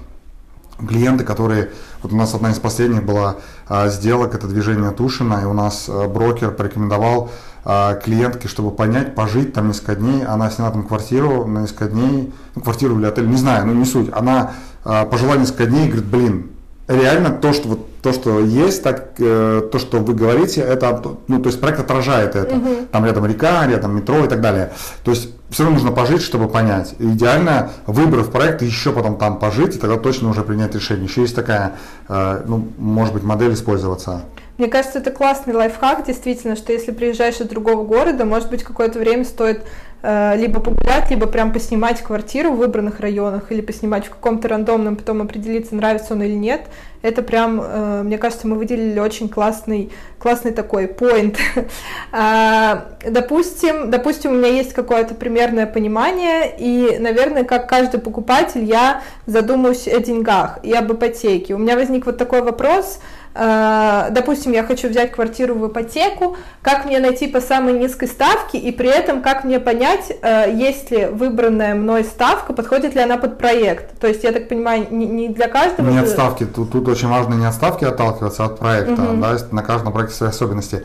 клиенты, 0.86 1.24
которые, 1.24 1.70
вот 2.02 2.12
у 2.12 2.16
нас 2.16 2.34
одна 2.34 2.50
из 2.50 2.58
последних 2.58 3.04
была 3.04 3.36
а, 3.68 3.88
сделок, 3.88 4.34
это 4.34 4.46
движение 4.46 4.90
Тушина, 4.90 5.40
и 5.42 5.44
у 5.44 5.52
нас 5.52 5.86
а, 5.88 6.08
брокер 6.08 6.50
порекомендовал 6.50 7.30
а, 7.64 7.94
клиентке, 7.94 8.48
чтобы 8.48 8.70
понять, 8.70 9.14
пожить 9.14 9.52
там 9.52 9.68
несколько 9.68 9.96
дней, 9.96 10.24
она 10.24 10.50
сняла 10.50 10.70
там 10.70 10.84
квартиру 10.84 11.46
на 11.46 11.60
несколько 11.60 11.86
дней, 11.86 12.32
ну, 12.54 12.62
квартиру 12.62 12.98
или 12.98 13.06
отель, 13.06 13.28
не 13.28 13.36
знаю, 13.36 13.66
ну 13.66 13.74
не 13.74 13.84
суть, 13.84 14.10
она 14.12 14.52
пожила 14.82 15.36
несколько 15.36 15.66
дней 15.66 15.86
и 15.86 15.90
говорит, 15.90 16.06
блин, 16.06 16.50
реально 16.88 17.30
то, 17.30 17.52
что 17.52 17.68
вот 17.68 17.92
то, 18.02 18.12
что 18.12 18.40
есть, 18.40 18.82
так 18.82 19.12
э, 19.18 19.62
то, 19.70 19.78
что 19.78 19.98
вы 19.98 20.12
говорите, 20.12 20.60
это, 20.60 21.16
ну, 21.28 21.40
то 21.40 21.48
есть 21.48 21.60
проект 21.60 21.78
отражает 21.78 22.34
это. 22.34 22.56
Угу. 22.56 22.68
Там 22.90 23.06
рядом 23.06 23.26
река, 23.26 23.64
рядом 23.66 23.94
метро 23.94 24.24
и 24.24 24.28
так 24.28 24.40
далее. 24.40 24.72
То 25.04 25.12
есть 25.12 25.30
все 25.50 25.62
равно 25.62 25.78
нужно 25.78 25.94
пожить, 25.94 26.20
чтобы 26.20 26.48
понять. 26.48 26.94
И 26.98 27.04
идеально, 27.04 27.70
выбрав 27.86 28.30
проект, 28.30 28.62
еще 28.62 28.90
потом 28.90 29.18
там 29.18 29.38
пожить, 29.38 29.76
и 29.76 29.78
тогда 29.78 29.98
точно 29.98 30.30
уже 30.30 30.42
принять 30.42 30.74
решение. 30.74 31.04
Еще 31.04 31.20
есть 31.20 31.36
такая, 31.36 31.74
э, 32.08 32.42
ну, 32.44 32.68
может 32.76 33.14
быть, 33.14 33.22
модель 33.22 33.54
использоваться. 33.54 34.22
Мне 34.58 34.68
кажется, 34.68 34.98
это 34.98 35.10
классный 35.10 35.54
лайфхак, 35.54 36.04
действительно, 36.04 36.56
что 36.56 36.72
если 36.72 36.92
приезжаешь 36.92 37.40
из 37.40 37.48
другого 37.48 37.84
города, 37.84 38.24
может 38.26 38.50
быть, 38.50 38.62
какое-то 38.62 38.98
время 38.98 39.24
стоит 39.24 39.64
э, 40.02 40.36
либо 40.36 40.60
погулять, 40.60 41.08
либо 41.10 41.26
прям 41.26 41.54
поснимать 41.54 42.02
квартиру 42.02 42.52
в 42.52 42.58
выбранных 42.58 43.00
районах, 43.00 43.50
или 43.50 43.62
поснимать 43.62 44.06
в 44.06 44.10
каком-то 44.10 44.48
рандомном, 44.48 44.96
потом 44.96 45.22
определиться, 45.22 45.74
нравится 45.74 46.12
он 46.12 46.22
или 46.22 46.34
нет. 46.34 46.66
Это 47.00 47.22
прям, 47.22 47.62
э, 47.62 48.02
мне 48.02 48.18
кажется, 48.18 48.46
мы 48.46 48.56
выделили 48.56 49.00
очень 49.00 49.30
классный, 49.30 49.90
классный 50.18 50.52
такой 50.52 50.84
point. 50.84 51.38
а, 52.12 52.88
допустим, 53.08 53.90
допустим, 53.90 54.32
у 54.32 54.34
меня 54.34 54.48
есть 54.48 54.74
какое-то 54.74 55.14
примерное 55.14 55.64
понимание, 55.64 56.54
и, 56.58 56.98
наверное, 57.00 57.44
как 57.44 57.70
каждый 57.70 58.00
покупатель, 58.00 58.64
я 58.64 59.02
задумаюсь 59.24 59.88
о 59.88 59.98
деньгах 59.98 60.58
и 60.62 60.74
об 60.74 60.92
ипотеке. 60.92 61.54
У 61.54 61.58
меня 61.58 61.74
возник 61.74 62.04
вот 62.04 62.18
такой 62.18 62.42
вопрос– 62.42 62.98
допустим, 63.34 64.52
я 64.52 64.62
хочу 64.62 64.88
взять 64.88 65.12
квартиру 65.12 65.54
в 65.54 65.68
ипотеку, 65.68 66.36
как 66.60 66.84
мне 66.84 67.00
найти 67.00 67.26
по 67.26 67.40
самой 67.40 67.72
низкой 67.74 68.06
ставке 68.06 68.58
и 68.58 68.72
при 68.72 68.88
этом 68.88 69.22
как 69.22 69.44
мне 69.44 69.58
понять, 69.58 70.12
э, 70.22 70.52
есть 70.54 70.90
ли 70.90 71.06
выбранная 71.06 71.74
мной 71.74 72.04
ставка, 72.04 72.52
подходит 72.52 72.94
ли 72.94 73.00
она 73.00 73.16
под 73.16 73.38
проект. 73.38 73.98
То 73.98 74.06
есть, 74.06 74.24
я 74.24 74.32
так 74.32 74.48
понимаю, 74.48 74.86
не 74.90 75.28
для 75.28 75.48
каждого... 75.48 75.88
Не 75.88 75.98
от 75.98 76.08
ставки, 76.08 76.44
тут, 76.44 76.72
тут 76.72 76.88
очень 76.88 77.08
важно 77.08 77.34
не 77.34 77.46
от 77.46 77.54
ставки 77.54 77.84
отталкиваться, 77.84 78.44
а 78.44 78.46
от 78.46 78.58
проекта, 78.58 79.02
угу. 79.02 79.20
да, 79.20 79.36
на 79.50 79.62
каждом 79.62 79.92
проекте 79.92 80.16
свои 80.16 80.30
особенности. 80.30 80.84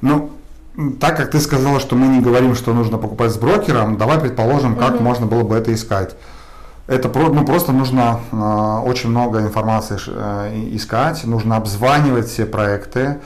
Ну, 0.00 0.30
так 1.00 1.16
как 1.16 1.30
ты 1.30 1.40
сказала, 1.40 1.80
что 1.80 1.96
мы 1.96 2.06
не 2.08 2.20
говорим, 2.20 2.54
что 2.54 2.74
нужно 2.74 2.98
покупать 2.98 3.30
с 3.30 3.36
брокером, 3.36 3.96
давай 3.96 4.18
предположим, 4.18 4.76
как 4.76 4.96
угу. 4.96 5.02
можно 5.02 5.26
было 5.26 5.42
бы 5.42 5.56
это 5.56 5.72
искать. 5.72 6.14
Это 6.86 7.08
ну, 7.08 7.44
просто 7.44 7.72
нужно 7.72 8.20
э, 8.30 8.88
очень 8.88 9.10
много 9.10 9.40
информации 9.40 9.98
э, 10.06 10.68
искать, 10.70 11.24
нужно 11.24 11.56
обзванивать 11.56 12.28
все 12.28 12.46
проекты, 12.46 13.18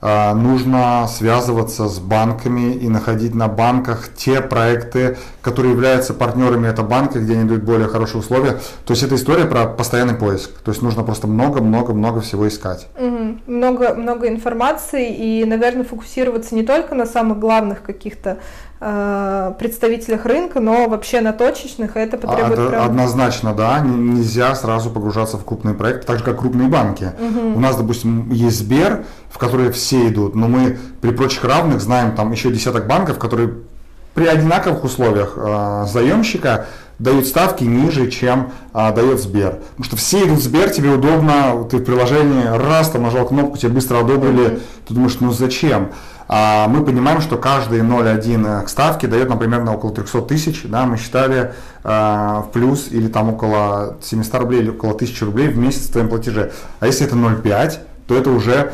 э, 0.00 0.34
нужно 0.34 1.08
связываться 1.08 1.88
с 1.88 1.98
банками 1.98 2.74
и 2.74 2.88
находить 2.88 3.34
на 3.34 3.48
банках 3.48 4.10
те 4.16 4.40
проекты, 4.40 5.18
которые 5.42 5.72
являются 5.72 6.14
партнерами 6.14 6.68
этого 6.68 6.86
банка, 6.86 7.18
где 7.18 7.32
они 7.32 7.48
дают 7.48 7.64
более 7.64 7.88
хорошие 7.88 8.20
условия. 8.20 8.60
То 8.86 8.92
есть 8.92 9.02
это 9.02 9.16
история 9.16 9.46
про 9.46 9.66
постоянный 9.66 10.14
поиск. 10.14 10.52
То 10.60 10.70
есть 10.70 10.80
нужно 10.80 11.02
просто 11.02 11.26
много-много-много 11.26 12.20
всего 12.20 12.46
искать. 12.46 12.86
Угу. 12.96 13.38
Много, 13.48 13.94
много 13.94 14.28
информации 14.28 15.12
и, 15.12 15.44
наверное, 15.44 15.82
фокусироваться 15.82 16.54
не 16.54 16.62
только 16.62 16.94
на 16.94 17.04
самых 17.04 17.40
главных 17.40 17.82
каких-то 17.82 18.38
представителях 18.78 20.24
рынка, 20.24 20.60
но 20.60 20.88
вообще 20.88 21.20
на 21.20 21.32
точечных 21.32 21.96
это 21.96 22.16
потребует... 22.16 22.58
Это 22.58 22.68
прям... 22.68 22.84
Однозначно, 22.84 23.52
да, 23.52 23.80
нельзя 23.80 24.54
сразу 24.54 24.90
погружаться 24.90 25.36
в 25.36 25.44
крупные 25.44 25.74
проекты, 25.74 26.06
так 26.06 26.18
же 26.18 26.24
как 26.24 26.38
крупные 26.38 26.68
банки. 26.68 27.10
Угу. 27.18 27.56
У 27.56 27.60
нас, 27.60 27.76
допустим, 27.76 28.30
есть 28.30 28.58
Сбер, 28.58 29.04
в 29.30 29.38
который 29.38 29.72
все 29.72 30.08
идут, 30.08 30.36
но 30.36 30.46
мы 30.46 30.78
при 31.00 31.10
прочих 31.10 31.44
равных 31.44 31.80
знаем 31.80 32.14
там 32.14 32.30
еще 32.30 32.52
десяток 32.52 32.86
банков, 32.86 33.18
которые 33.18 33.54
при 34.14 34.26
одинаковых 34.26 34.84
условиях 34.84 35.34
э, 35.36 35.86
заемщика 35.86 36.66
дают 36.98 37.26
ставки 37.26 37.64
ниже, 37.64 38.10
чем 38.10 38.50
а, 38.72 38.92
дает 38.92 39.20
Сбер. 39.20 39.60
Потому 39.70 39.84
что 39.84 39.96
все 39.96 40.26
идут 40.26 40.38
в 40.38 40.42
Сбер, 40.42 40.70
тебе 40.70 40.90
удобно, 40.90 41.64
ты 41.70 41.78
в 41.78 41.84
приложении 41.84 42.44
раз 42.44 42.90
там 42.90 43.04
нажал 43.04 43.26
кнопку, 43.26 43.56
тебе 43.56 43.70
быстро 43.70 44.00
одобрили, 44.00 44.44
mm-hmm. 44.44 44.60
ты 44.88 44.94
думаешь, 44.94 45.16
ну 45.20 45.30
зачем? 45.30 45.92
А 46.28 46.68
мы 46.68 46.84
понимаем, 46.84 47.22
что 47.22 47.38
каждый 47.38 47.80
0,1 47.80 48.64
к 48.64 48.68
ставке 48.68 49.06
дает, 49.06 49.30
например, 49.30 49.64
на 49.64 49.74
около 49.74 49.94
300 49.94 50.22
тысяч, 50.22 50.62
да, 50.64 50.84
мы 50.84 50.98
считали 50.98 51.54
э, 51.82 51.88
в 51.88 52.50
плюс 52.52 52.88
или 52.90 53.08
там 53.08 53.30
около 53.30 53.96
700 54.02 54.34
рублей 54.34 54.60
или 54.60 54.70
около 54.70 54.92
1000 54.92 55.24
рублей 55.24 55.48
в 55.48 55.56
месяц 55.56 55.88
в 55.88 55.92
твоем 55.92 56.10
платеже. 56.10 56.52
А 56.80 56.86
если 56.86 57.06
это 57.06 57.16
0,5, 57.16 57.78
то 58.06 58.14
это 58.14 58.30
уже 58.30 58.72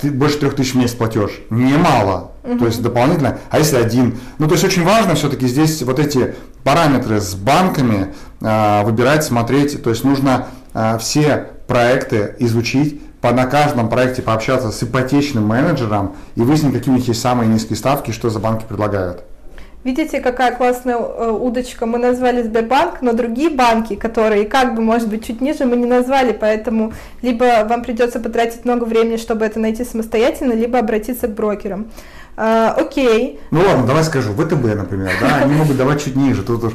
ты 0.00 0.10
больше 0.10 0.38
трех 0.38 0.54
тысяч 0.54 0.74
в 0.74 0.76
месяц 0.76 0.94
платеж. 0.94 1.32
Немало. 1.50 2.30
Угу. 2.44 2.58
То 2.58 2.66
есть 2.66 2.80
дополнительно. 2.80 3.38
А 3.50 3.58
если 3.58 3.76
один? 3.76 4.18
Ну, 4.38 4.46
то 4.46 4.52
есть 4.54 4.64
очень 4.64 4.84
важно 4.84 5.16
все-таки 5.16 5.48
здесь 5.48 5.82
вот 5.82 5.98
эти 5.98 6.36
параметры 6.62 7.20
с 7.20 7.34
банками 7.34 8.14
выбирать, 8.40 9.24
смотреть. 9.24 9.82
То 9.82 9.90
есть 9.90 10.04
нужно 10.04 10.46
все 11.00 11.48
проекты 11.66 12.36
изучить, 12.38 13.00
по, 13.20 13.32
на 13.32 13.46
каждом 13.46 13.88
проекте 13.88 14.22
пообщаться 14.22 14.70
с 14.70 14.82
ипотечным 14.82 15.46
менеджером 15.46 16.16
и 16.36 16.42
выяснить, 16.42 16.72
какие 16.72 16.92
у 16.92 16.96
них 16.96 17.08
есть 17.08 17.20
самые 17.20 17.48
низкие 17.48 17.76
ставки, 17.76 18.10
что 18.10 18.30
за 18.30 18.38
банки 18.38 18.64
предлагают. 18.68 19.24
Видите, 19.84 20.20
какая 20.20 20.54
классная 20.54 20.96
э, 20.96 21.30
удочка. 21.30 21.86
Мы 21.86 21.98
назвали 21.98 22.42
Сбербанк, 22.42 23.00
но 23.00 23.12
другие 23.12 23.48
банки, 23.48 23.94
которые 23.94 24.44
как 24.44 24.74
бы, 24.74 24.82
может 24.82 25.08
быть, 25.08 25.24
чуть 25.24 25.40
ниже, 25.40 25.66
мы 25.66 25.76
не 25.76 25.86
назвали, 25.86 26.32
поэтому 26.32 26.92
либо 27.22 27.64
вам 27.64 27.84
придется 27.84 28.18
потратить 28.18 28.64
много 28.64 28.84
времени, 28.84 29.16
чтобы 29.16 29.44
это 29.44 29.60
найти 29.60 29.84
самостоятельно, 29.84 30.52
либо 30.52 30.80
обратиться 30.80 31.28
к 31.28 31.34
брокерам. 31.34 31.86
А, 32.40 32.72
окей. 32.78 33.40
Ну 33.50 33.60
ладно, 33.66 33.84
давай 33.84 34.04
скажу, 34.04 34.32
ВТБ, 34.32 34.76
например, 34.76 35.10
да, 35.20 35.38
они 35.42 35.54
могут 35.54 35.76
давать 35.76 36.04
чуть 36.04 36.14
ниже. 36.14 36.44
Тут 36.44 36.62
уж... 36.62 36.72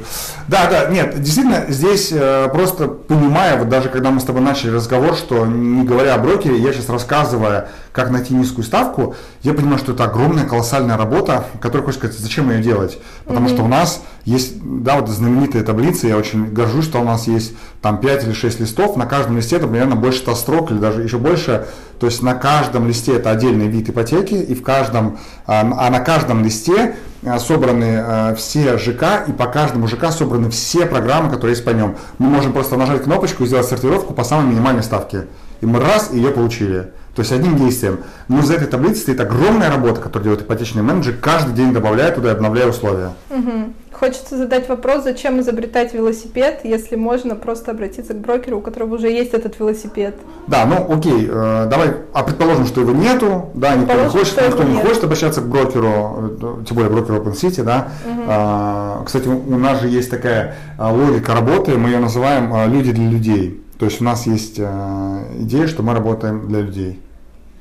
Да, 0.49 0.67
да, 0.69 0.87
нет, 0.87 1.21
действительно, 1.21 1.67
здесь 1.69 2.09
э, 2.11 2.49
просто 2.51 2.89
понимая, 2.89 3.57
вот 3.57 3.69
даже 3.69 3.87
когда 3.87 4.11
мы 4.11 4.19
с 4.19 4.25
тобой 4.25 4.41
начали 4.41 4.71
разговор, 4.71 5.15
что 5.15 5.45
не 5.45 5.85
говоря 5.85 6.15
о 6.15 6.17
брокере, 6.17 6.57
я 6.57 6.73
сейчас 6.73 6.89
рассказывая, 6.89 7.69
как 7.93 8.09
найти 8.09 8.33
низкую 8.33 8.65
ставку, 8.65 9.15
я 9.41 9.53
понимаю, 9.53 9.77
что 9.77 9.93
это 9.93 10.03
огромная, 10.03 10.45
колоссальная 10.45 10.97
работа, 10.97 11.45
которую 11.61 11.85
хочется 11.85 12.07
сказать, 12.07 12.19
зачем 12.19 12.51
ее 12.51 12.61
делать. 12.61 12.99
Потому 13.23 13.47
mm-hmm. 13.47 13.53
что 13.53 13.63
у 13.63 13.67
нас 13.67 14.01
есть, 14.25 14.55
да, 14.61 14.97
вот 14.97 15.07
знаменитая 15.09 15.63
таблица, 15.63 16.07
я 16.07 16.17
очень 16.17 16.51
горжусь, 16.51 16.85
что 16.85 16.99
у 16.99 17.03
нас 17.03 17.27
есть 17.27 17.53
там 17.81 17.99
5 17.99 18.23
или 18.23 18.33
6 18.33 18.61
листов, 18.61 18.97
на 18.97 19.05
каждом 19.05 19.37
листе 19.37 19.57
это 19.57 19.67
примерно 19.67 19.95
больше 19.95 20.19
100 20.19 20.35
строк 20.35 20.71
или 20.71 20.77
даже 20.79 21.03
еще 21.03 21.17
больше, 21.17 21.67
то 21.99 22.07
есть 22.07 22.21
на 22.21 22.33
каждом 22.33 22.87
листе 22.87 23.15
это 23.15 23.31
отдельный 23.31 23.67
вид 23.67 23.89
ипотеки, 23.89 24.33
и 24.33 24.55
в 24.55 24.63
каждом, 24.63 25.19
а, 25.61 25.87
а 25.87 25.89
на 25.89 25.99
каждом 25.99 26.43
листе 26.43 26.95
а, 27.25 27.39
собраны 27.39 27.97
а, 27.97 28.35
все 28.35 28.77
ЖК, 28.77 29.27
и 29.27 29.31
по 29.31 29.45
каждому 29.45 29.87
ЖК 29.87 30.11
собраны 30.11 30.49
все 30.49 30.85
программы, 30.85 31.29
которые 31.29 31.51
есть 31.51 31.65
по 31.65 31.69
нем. 31.69 31.95
Мы 32.17 32.27
можем 32.29 32.53
просто 32.53 32.75
нажать 32.75 33.03
кнопочку 33.03 33.43
и 33.43 33.47
сделать 33.47 33.67
сортировку 33.67 34.13
по 34.13 34.23
самой 34.23 34.51
минимальной 34.51 34.83
ставке. 34.83 35.27
И 35.61 35.65
мы 35.65 35.79
раз, 35.79 36.11
ее 36.11 36.31
получили. 36.31 36.91
То 37.15 37.21
есть 37.21 37.31
одним 37.31 37.57
действием. 37.57 37.99
Но 38.27 38.41
за 38.41 38.55
этой 38.55 38.67
таблицей 38.67 39.01
стоит 39.01 39.19
огромная 39.19 39.69
работа, 39.69 40.01
которую 40.01 40.23
делает 40.23 40.41
ипотечный 40.41 40.81
менеджер, 40.81 41.15
каждый 41.21 41.53
день 41.53 41.71
добавляя 41.71 42.11
туда 42.11 42.29
и 42.29 42.31
обновляя 42.33 42.67
условия. 42.67 43.13
Угу. 43.29 43.73
Хочется 44.03 44.37
задать 44.37 44.67
вопрос, 44.67 45.05
зачем 45.05 45.39
изобретать 45.39 45.93
велосипед, 45.93 46.59
если 46.65 46.97
можно 46.97 47.37
просто 47.37 47.71
обратиться 47.71 48.13
к 48.13 48.17
брокеру, 48.17 48.57
у 48.57 48.61
которого 48.61 48.95
уже 48.95 49.09
есть 49.09 49.33
этот 49.33 49.57
велосипед. 49.57 50.15
Да, 50.47 50.65
ну 50.65 50.93
окей, 50.93 51.25
э, 51.25 51.67
давай, 51.69 51.91
а 52.11 52.23
предположим, 52.23 52.65
что 52.65 52.81
его 52.81 52.91
нету, 52.91 53.49
да, 53.53 53.77
никто 53.77 53.93
не 53.93 54.09
хочет, 54.09 54.35
никто 54.45 54.63
не 54.63 54.73
нет. 54.73 54.85
хочет 54.85 55.05
обращаться 55.05 55.39
к 55.39 55.47
брокеру, 55.47 55.87
э, 55.87 56.65
тем 56.67 56.75
более 56.75 56.91
брокеру 56.91 57.23
OpenCity, 57.23 57.63
да. 57.63 57.87
Угу. 58.05 58.21
А, 58.27 59.03
кстати, 59.05 59.29
у 59.29 59.57
нас 59.57 59.79
же 59.79 59.87
есть 59.87 60.11
такая 60.11 60.57
а, 60.77 60.91
логика 60.91 61.33
работы, 61.33 61.77
мы 61.77 61.87
ее 61.87 61.99
называем 61.99 62.53
а, 62.53 62.65
«люди 62.65 62.91
для 62.91 63.07
людей». 63.09 63.63
То 63.79 63.85
есть 63.85 64.01
у 64.01 64.03
нас 64.03 64.27
есть 64.27 64.55
э, 64.57 65.23
идея, 65.39 65.67
что 65.67 65.81
мы 65.81 65.93
работаем 65.93 66.49
для 66.49 66.59
людей. 66.59 66.99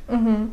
Угу. 0.09 0.51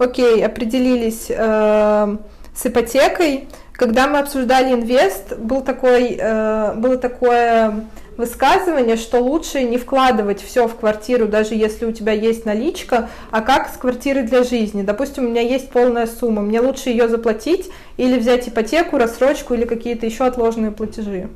Окей, 0.00 0.44
определились 0.44 1.28
э, 1.30 2.16
с 2.54 2.66
ипотекой. 2.66 3.48
Когда 3.74 4.06
мы 4.06 4.20
обсуждали 4.20 4.72
инвест, 4.72 5.36
был 5.36 5.60
такой, 5.60 6.16
э, 6.18 6.74
было 6.76 6.96
такое 6.96 7.86
высказывание, 8.16 8.96
что 8.96 9.18
лучше 9.18 9.64
не 9.64 9.78
вкладывать 9.78 10.40
все 10.40 10.68
в 10.68 10.76
квартиру, 10.76 11.26
даже 11.26 11.56
если 11.56 11.84
у 11.84 11.90
тебя 11.90 12.12
есть 12.12 12.46
наличка, 12.46 13.08
а 13.32 13.40
как 13.40 13.68
с 13.68 13.76
квартиры 13.76 14.22
для 14.22 14.44
жизни. 14.44 14.82
Допустим, 14.82 15.24
у 15.24 15.28
меня 15.28 15.40
есть 15.40 15.70
полная 15.70 16.06
сумма, 16.06 16.42
мне 16.42 16.60
лучше 16.60 16.90
ее 16.90 17.08
заплатить 17.08 17.68
или 17.96 18.16
взять 18.16 18.48
ипотеку, 18.48 18.96
рассрочку 18.96 19.54
или 19.54 19.64
какие-то 19.64 20.06
еще 20.06 20.24
отложенные 20.24 20.70
платежи. 20.70 21.28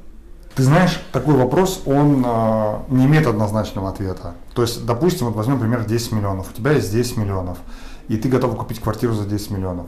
Ты 0.55 0.63
знаешь, 0.63 1.01
такой 1.13 1.35
вопрос, 1.35 1.83
он 1.87 2.25
э, 2.25 2.75
не 2.91 3.07
имеет 3.07 3.27
однозначного 3.27 3.91
ответа. 3.91 4.35
То 4.55 4.63
есть, 4.63 4.87
допустим, 4.87 5.27
вот 5.27 5.35
возьмем, 5.35 5.55
например, 5.55 5.85
10 5.85 6.13
миллионов. 6.13 6.51
У 6.53 6.57
тебя 6.57 6.71
есть 6.73 6.93
10 6.93 7.17
миллионов, 7.17 7.59
и 8.07 8.17
ты 8.17 8.29
готов 8.29 8.57
купить 8.57 8.81
квартиру 8.81 9.15
за 9.15 9.25
10 9.25 9.51
миллионов 9.51 9.87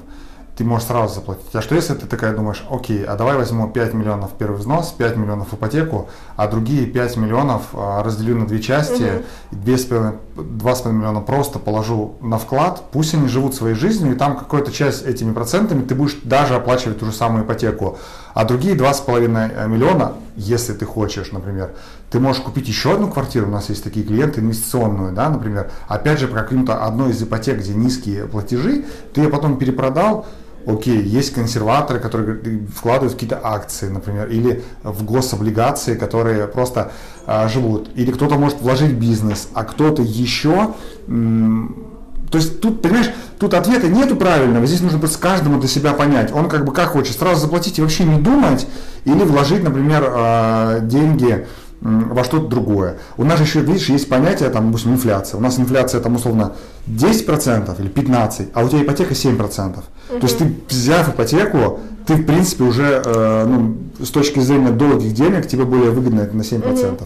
ты 0.60 0.64
можешь 0.66 0.88
сразу 0.88 1.14
заплатить. 1.14 1.46
А 1.54 1.62
что 1.62 1.74
если 1.74 1.94
ты 1.94 2.04
такая 2.04 2.34
думаешь, 2.34 2.62
окей, 2.70 3.02
а 3.02 3.16
давай 3.16 3.34
возьму 3.38 3.66
5 3.66 3.94
миллионов 3.94 4.32
первый 4.38 4.58
взнос, 4.58 4.90
5 4.98 5.16
миллионов 5.16 5.54
ипотеку, 5.54 6.10
а 6.36 6.48
другие 6.48 6.84
5 6.84 7.16
миллионов 7.16 7.62
а, 7.72 8.02
разделю 8.02 8.36
на 8.36 8.46
две 8.46 8.60
части, 8.60 9.22
угу. 9.52 9.58
2,5 9.64 10.92
миллиона 10.92 11.22
просто 11.22 11.58
положу 11.58 12.16
на 12.20 12.36
вклад, 12.36 12.82
пусть 12.92 13.14
они 13.14 13.26
живут 13.26 13.54
своей 13.54 13.74
жизнью, 13.74 14.14
и 14.14 14.18
там 14.18 14.36
какая-то 14.36 14.70
часть 14.70 15.06
этими 15.06 15.32
процентами 15.32 15.80
ты 15.80 15.94
будешь 15.94 16.18
даже 16.24 16.56
оплачивать 16.56 16.98
ту 16.98 17.06
же 17.06 17.12
самую 17.12 17.46
ипотеку. 17.46 17.96
А 18.34 18.44
другие 18.44 18.76
2,5 18.76 19.52
э, 19.54 19.66
миллиона, 19.66 20.12
если 20.36 20.74
ты 20.74 20.84
хочешь, 20.84 21.32
например, 21.32 21.70
ты 22.10 22.20
можешь 22.20 22.42
купить 22.42 22.68
еще 22.68 22.92
одну 22.92 23.08
квартиру, 23.08 23.46
у 23.46 23.50
нас 23.50 23.70
есть 23.70 23.82
такие 23.82 24.04
клиенты, 24.04 24.40
инвестиционную, 24.40 25.14
да, 25.14 25.30
например, 25.30 25.70
опять 25.88 26.20
же, 26.20 26.28
по 26.28 26.34
каким-то 26.34 26.84
одной 26.84 27.12
из 27.12 27.22
ипотек, 27.22 27.60
где 27.60 27.72
низкие 27.72 28.26
платежи, 28.26 28.84
ты 29.14 29.22
ее 29.22 29.30
потом 29.30 29.56
перепродал, 29.56 30.26
окей, 30.66 31.02
есть 31.02 31.32
консерваторы, 31.32 32.00
которые 32.00 32.66
вкладывают 32.74 33.12
в 33.12 33.16
какие-то 33.16 33.40
акции, 33.42 33.88
например, 33.88 34.28
или 34.28 34.62
в 34.82 35.04
гособлигации, 35.04 35.94
которые 35.94 36.46
просто 36.46 36.92
а, 37.26 37.48
живут. 37.48 37.90
Или 37.94 38.10
кто-то 38.10 38.36
может 38.36 38.60
вложить 38.60 38.92
в 38.92 38.98
бизнес, 38.98 39.48
а 39.54 39.64
кто-то 39.64 40.02
еще... 40.02 40.74
То 41.06 42.38
есть 42.38 42.60
тут, 42.60 42.80
понимаешь, 42.80 43.10
тут 43.40 43.54
ответа 43.54 43.88
нету 43.88 44.14
правильного, 44.14 44.64
здесь 44.64 44.80
нужно 44.80 45.00
просто 45.00 45.18
каждому 45.18 45.58
для 45.58 45.68
себя 45.68 45.92
понять. 45.94 46.32
Он 46.32 46.48
как 46.48 46.64
бы 46.64 46.72
как 46.72 46.90
хочет, 46.90 47.16
сразу 47.16 47.40
заплатить 47.40 47.80
и 47.80 47.82
вообще 47.82 48.04
не 48.04 48.20
думать, 48.20 48.68
или 49.04 49.24
вложить, 49.24 49.64
например, 49.64 50.04
а, 50.06 50.78
деньги 50.78 51.46
во 51.80 52.25
что-то 52.25 52.46
другое. 52.46 52.99
У 53.16 53.25
нас 53.25 53.40
еще, 53.40 53.60
видишь, 53.60 53.88
есть 53.88 54.08
понятие, 54.08 54.50
там, 54.50 54.66
допустим, 54.66 54.92
инфляция. 54.92 55.38
У 55.38 55.40
нас 55.40 55.58
инфляция, 55.58 56.00
там, 56.00 56.16
условно, 56.16 56.52
10% 56.87 57.80
или 57.80 57.90
15%, 57.90 58.49
а 58.52 58.64
у 58.64 58.68
тебя 58.68 58.82
ипотека 58.82 59.14
7%. 59.14 59.78
Угу. 59.78 60.18
То 60.20 60.26
есть 60.26 60.38
ты, 60.38 60.54
взяв 60.68 61.08
ипотеку, 61.08 61.80
ты, 62.06 62.14
в 62.14 62.26
принципе, 62.26 62.64
уже, 62.64 63.02
э, 63.04 63.44
ну, 63.46 63.76
с 63.99 64.10
точки 64.10 64.40
зрения 64.40 64.70
долгих 64.70 65.14
денег, 65.14 65.46
тебе 65.46 65.64
более 65.64 65.90
выгодно 65.90 66.20
это 66.20 66.37
на 66.37 66.42
7%. 66.42 66.92
Угу. 66.92 67.04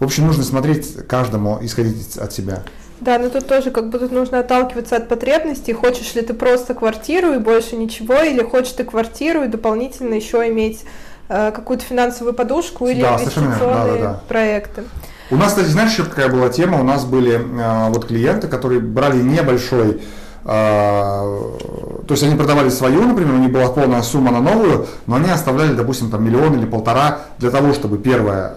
В 0.00 0.04
общем, 0.04 0.26
нужно 0.26 0.42
смотреть 0.42 1.06
каждому, 1.06 1.58
исходить 1.60 2.16
от 2.16 2.32
себя. 2.32 2.62
Да, 3.00 3.18
но 3.18 3.28
тут 3.28 3.46
тоже 3.46 3.70
как 3.70 3.90
бы 3.90 3.98
тут 3.98 4.12
нужно 4.12 4.38
отталкиваться 4.38 4.96
от 4.96 5.08
потребностей. 5.08 5.72
Хочешь 5.72 6.14
ли 6.14 6.22
ты 6.22 6.32
просто 6.32 6.74
квартиру 6.74 7.34
и 7.34 7.38
больше 7.38 7.76
ничего, 7.76 8.22
или 8.22 8.42
хочешь 8.42 8.72
ты 8.72 8.84
квартиру 8.84 9.42
и 9.42 9.48
дополнительно 9.48 10.14
еще 10.14 10.48
иметь 10.48 10.84
какую-то 11.28 11.84
финансовую 11.84 12.34
подушку 12.34 12.86
или 12.86 13.02
да, 13.02 13.14
инвестиционные 13.14 13.58
да, 13.58 13.84
да, 13.84 13.96
да. 13.98 14.20
проекты. 14.28 14.84
У 15.30 15.36
нас, 15.36 15.48
кстати, 15.48 15.68
знаешь, 15.68 15.92
еще 15.92 16.04
какая 16.04 16.28
была 16.28 16.48
тема? 16.48 16.80
У 16.80 16.84
нас 16.84 17.04
были 17.04 17.34
э, 17.34 17.88
вот 17.88 18.06
клиенты, 18.06 18.46
которые 18.46 18.80
брали 18.80 19.20
небольшой 19.22 20.02
э, 20.44 20.46
то 22.06 22.12
есть 22.12 22.22
они 22.22 22.36
продавали 22.36 22.68
свою, 22.68 23.02
например, 23.02 23.34
у 23.34 23.38
них 23.38 23.50
была 23.50 23.68
полная 23.68 24.02
сумма 24.02 24.30
на 24.30 24.40
новую, 24.40 24.86
но 25.06 25.16
они 25.16 25.30
оставляли, 25.30 25.72
допустим, 25.72 26.10
там 26.10 26.24
миллион 26.24 26.58
или 26.58 26.66
полтора 26.66 27.20
для 27.38 27.50
того, 27.50 27.72
чтобы 27.72 27.96
первое 27.98 28.54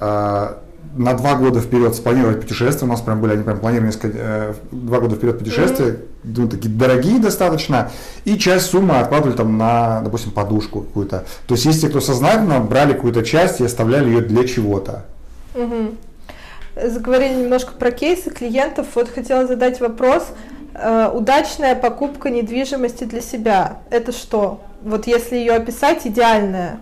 на 0.98 1.14
два 1.14 1.36
года 1.36 1.62
вперед 1.62 1.96
спланировать 1.96 2.42
путешествия. 2.42 2.88
У 2.88 2.90
нас 2.90 3.02
прям 3.02 3.22
были, 3.22 3.34
они 3.34 3.44
прям 3.44 3.60
планировали 3.60 3.88
несколько, 3.88 4.18
э, 4.18 4.54
два 4.72 5.00
года 5.00 5.16
вперед 5.16 5.40
путешествия, 5.40 5.86
mm-hmm. 5.86 6.34
ну, 6.38 6.48
такие 6.50 6.74
дорогие 6.74 7.20
достаточно, 7.20 7.92
и 8.26 8.38
часть 8.38 8.68
суммы 8.68 8.98
откладывали 8.98 9.36
там 9.36 9.58
на, 9.58 10.02
допустим, 10.02 10.32
подушку 10.32 10.82
какую-то. 10.82 11.26
То 11.48 11.54
есть 11.56 11.66
есть 11.66 11.82
те, 11.82 11.90
кто 11.90 12.02
сознательно 12.02 12.60
брали 12.60 12.94
какую-то 12.94 13.24
часть 13.24 13.62
и 13.62 13.66
оставляли 13.66 14.10
ее 14.10 14.22
для 14.22 14.48
чего-то. 14.48 15.06
Mm-hmm. 15.54 16.90
Заговорили 16.90 17.36
немножко 17.36 17.74
про 17.74 17.92
кейсы 17.92 18.30
клиентов. 18.30 18.88
Вот 18.96 19.10
хотела 19.10 19.48
задать 19.48 19.80
вопрос. 19.80 20.28
Э, 20.74 21.10
удачная 21.14 21.76
покупка 21.76 22.30
недвижимости 22.30 23.04
для 23.04 23.22
себя– 23.22 23.78
это 23.90 24.12
что? 24.12 24.62
Вот 24.84 25.08
если 25.08 25.36
ее 25.36 25.54
описать, 25.54 26.06
идеальная. 26.06 26.80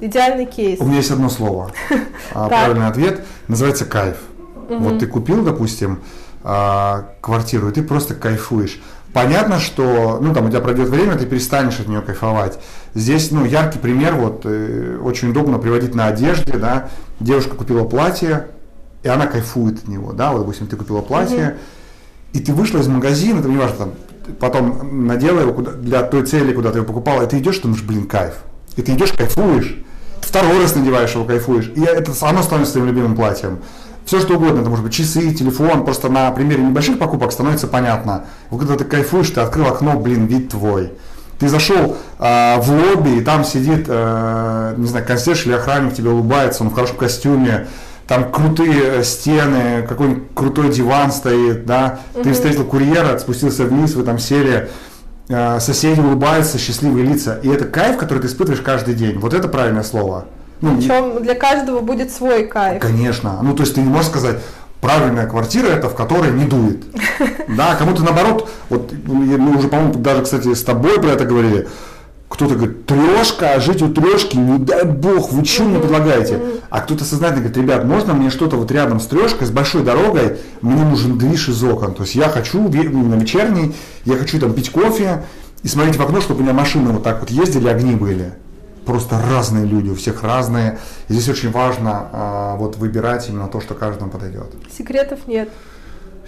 Идеальный 0.00 0.46
кейс. 0.46 0.80
У 0.80 0.84
меня 0.84 0.96
есть 0.96 1.10
одно 1.10 1.28
слово. 1.28 1.70
А, 2.32 2.48
правильный 2.48 2.86
ответ 2.86 3.24
называется 3.48 3.84
кайф. 3.84 4.16
Вот 4.68 5.00
ты 5.00 5.06
купил, 5.06 5.42
допустим, 5.42 6.00
а, 6.44 7.08
квартиру, 7.20 7.68
и 7.68 7.72
ты 7.72 7.82
просто 7.82 8.14
кайфуешь. 8.14 8.80
Понятно, 9.12 9.58
что, 9.58 10.20
ну, 10.22 10.32
там 10.32 10.46
у 10.46 10.48
тебя 10.48 10.60
пройдет 10.60 10.88
время, 10.88 11.16
ты 11.16 11.26
перестанешь 11.26 11.80
от 11.80 11.88
нее 11.88 12.00
кайфовать. 12.00 12.60
Здесь, 12.94 13.32
ну, 13.32 13.44
яркий 13.44 13.80
пример, 13.80 14.14
вот, 14.14 14.42
э, 14.44 14.98
очень 15.02 15.30
удобно 15.30 15.58
приводить 15.58 15.96
на 15.96 16.06
одежде, 16.06 16.56
да, 16.56 16.90
девушка 17.18 17.56
купила 17.56 17.84
платье, 17.84 18.46
и 19.02 19.08
она 19.08 19.26
кайфует 19.26 19.78
от 19.82 19.88
него, 19.88 20.12
да, 20.12 20.30
вот, 20.30 20.40
допустим, 20.40 20.68
ты 20.68 20.76
купила 20.76 21.00
платье, 21.00 21.56
и 22.32 22.38
ты 22.38 22.52
вышла 22.52 22.78
из 22.78 22.86
магазина, 22.86 23.42
там, 23.42 23.52
неважно, 23.52 23.76
там, 23.76 23.92
потом 24.38 25.06
надела 25.08 25.40
его 25.40 25.54
куда, 25.54 25.72
для 25.72 26.02
той 26.04 26.24
цели, 26.24 26.52
куда 26.52 26.70
ты 26.70 26.78
его 26.78 26.86
покупала, 26.86 27.22
и 27.22 27.28
ты 27.28 27.38
идешь, 27.38 27.58
думаешь, 27.58 27.82
блин, 27.82 28.06
кайф. 28.06 28.42
И 28.76 28.82
ты 28.82 28.92
идешь, 28.92 29.12
кайфуешь, 29.12 29.76
второй 30.20 30.60
раз 30.60 30.74
надеваешь 30.74 31.14
его, 31.14 31.24
кайфуешь, 31.24 31.70
и 31.74 31.82
это 31.82 32.12
оно 32.22 32.42
становится 32.42 32.74
твоим 32.74 32.88
любимым 32.88 33.16
платьем. 33.16 33.60
Все 34.04 34.20
что 34.20 34.36
угодно, 34.36 34.60
это 34.60 34.70
может 34.70 34.84
быть 34.84 34.94
часы, 34.94 35.32
телефон, 35.32 35.84
просто 35.84 36.08
на 36.08 36.30
примере 36.32 36.62
небольших 36.62 36.98
покупок 36.98 37.32
становится 37.32 37.68
понятно. 37.68 38.24
Когда 38.50 38.76
ты 38.76 38.84
кайфуешь, 38.84 39.30
ты 39.30 39.40
открыл 39.40 39.66
окно, 39.66 39.98
блин, 39.98 40.26
вид 40.26 40.48
твой. 40.48 40.92
Ты 41.38 41.48
зашел 41.48 41.96
э, 42.18 42.60
в 42.60 42.70
лобби, 42.70 43.18
и 43.18 43.20
там 43.22 43.44
сидит, 43.44 43.86
э, 43.88 44.74
не 44.76 44.86
знаю, 44.86 45.06
консьерж 45.06 45.46
или 45.46 45.52
охранник 45.52 45.94
тебе 45.94 46.10
улыбается, 46.10 46.62
он 46.62 46.70
в 46.70 46.74
хорошем 46.74 46.96
костюме, 46.96 47.68
там 48.06 48.30
крутые 48.32 49.04
стены, 49.04 49.86
какой-нибудь 49.88 50.24
крутой 50.34 50.70
диван 50.70 51.12
стоит, 51.12 51.64
да, 51.64 52.00
угу. 52.14 52.24
ты 52.24 52.32
встретил 52.32 52.64
курьера, 52.64 53.16
спустился 53.18 53.64
вниз, 53.64 53.94
вы 53.94 54.02
там 54.02 54.18
сели, 54.18 54.52
э, 54.52 54.68
соседи 55.30 56.00
улыбаются, 56.00 56.58
счастливые 56.58 57.06
лица. 57.06 57.38
И 57.42 57.48
это 57.48 57.64
кайф, 57.64 57.96
который 57.96 58.18
ты 58.18 58.26
испытываешь 58.26 58.62
каждый 58.62 58.94
день. 58.94 59.18
Вот 59.18 59.32
это 59.32 59.48
правильное 59.48 59.84
слово. 59.84 60.26
Ну, 60.60 60.76
Причем 60.76 61.22
для 61.22 61.34
каждого 61.34 61.80
будет 61.80 62.10
свой 62.12 62.46
кайф. 62.46 62.82
Конечно. 62.82 63.38
Ну, 63.42 63.54
то 63.54 63.62
есть 63.62 63.74
ты 63.74 63.80
не 63.80 63.88
можешь 63.88 64.08
сказать, 64.08 64.38
правильная 64.80 65.26
квартира 65.26 65.68
это 65.68 65.88
в 65.88 65.94
которой 65.94 66.32
не 66.32 66.44
дует. 66.44 66.84
Да, 67.48 67.74
кому-то 67.74 68.04
наоборот, 68.04 68.48
вот 68.68 68.92
мы 69.06 69.56
уже, 69.56 69.68
по-моему, 69.68 69.94
даже, 69.94 70.22
кстати, 70.22 70.54
с 70.54 70.62
тобой 70.62 71.00
про 71.00 71.10
это 71.10 71.24
говорили, 71.24 71.68
кто-то 72.30 72.54
говорит, 72.54 72.86
трешка, 72.86 73.54
а 73.54 73.60
жить 73.60 73.82
у 73.82 73.92
трешки, 73.92 74.36
не 74.36 74.58
дай 74.58 74.84
бог, 74.84 75.32
вы 75.32 75.44
что 75.44 75.64
мне 75.64 75.80
предлагаете? 75.80 76.40
А 76.70 76.80
кто-то 76.80 77.04
сознательно 77.04 77.40
говорит, 77.40 77.56
ребят, 77.56 77.84
можно 77.84 78.14
мне 78.14 78.30
что-то 78.30 78.56
вот 78.56 78.70
рядом 78.70 79.00
с 79.00 79.06
трешкой, 79.06 79.48
с 79.48 79.50
большой 79.50 79.82
дорогой, 79.82 80.38
мне 80.62 80.84
нужен 80.84 81.18
движ 81.18 81.48
из 81.48 81.62
окон. 81.64 81.92
То 81.92 82.04
есть 82.04 82.14
я 82.14 82.28
хочу 82.28 82.60
на 82.62 83.14
вечерний, 83.16 83.74
я 84.04 84.16
хочу 84.16 84.38
там 84.38 84.54
пить 84.54 84.70
кофе 84.70 85.24
и 85.64 85.68
смотреть 85.68 85.96
в 85.96 86.02
окно, 86.02 86.20
чтобы 86.20 86.40
у 86.40 86.42
меня 86.44 86.52
машины 86.52 86.92
вот 86.92 87.02
так 87.02 87.20
вот 87.20 87.30
ездили, 87.30 87.66
огни 87.66 87.96
были. 87.96 88.32
Просто 88.86 89.20
разные 89.20 89.66
люди, 89.66 89.90
у 89.90 89.96
всех 89.96 90.22
разные. 90.22 90.78
И 91.08 91.12
здесь 91.12 91.28
очень 91.28 91.50
важно 91.50 92.08
а, 92.12 92.56
вот 92.56 92.76
выбирать 92.76 93.28
именно 93.28 93.48
то, 93.48 93.60
что 93.60 93.74
каждому 93.74 94.10
подойдет. 94.10 94.54
Секретов 94.76 95.26
нет. 95.26 95.50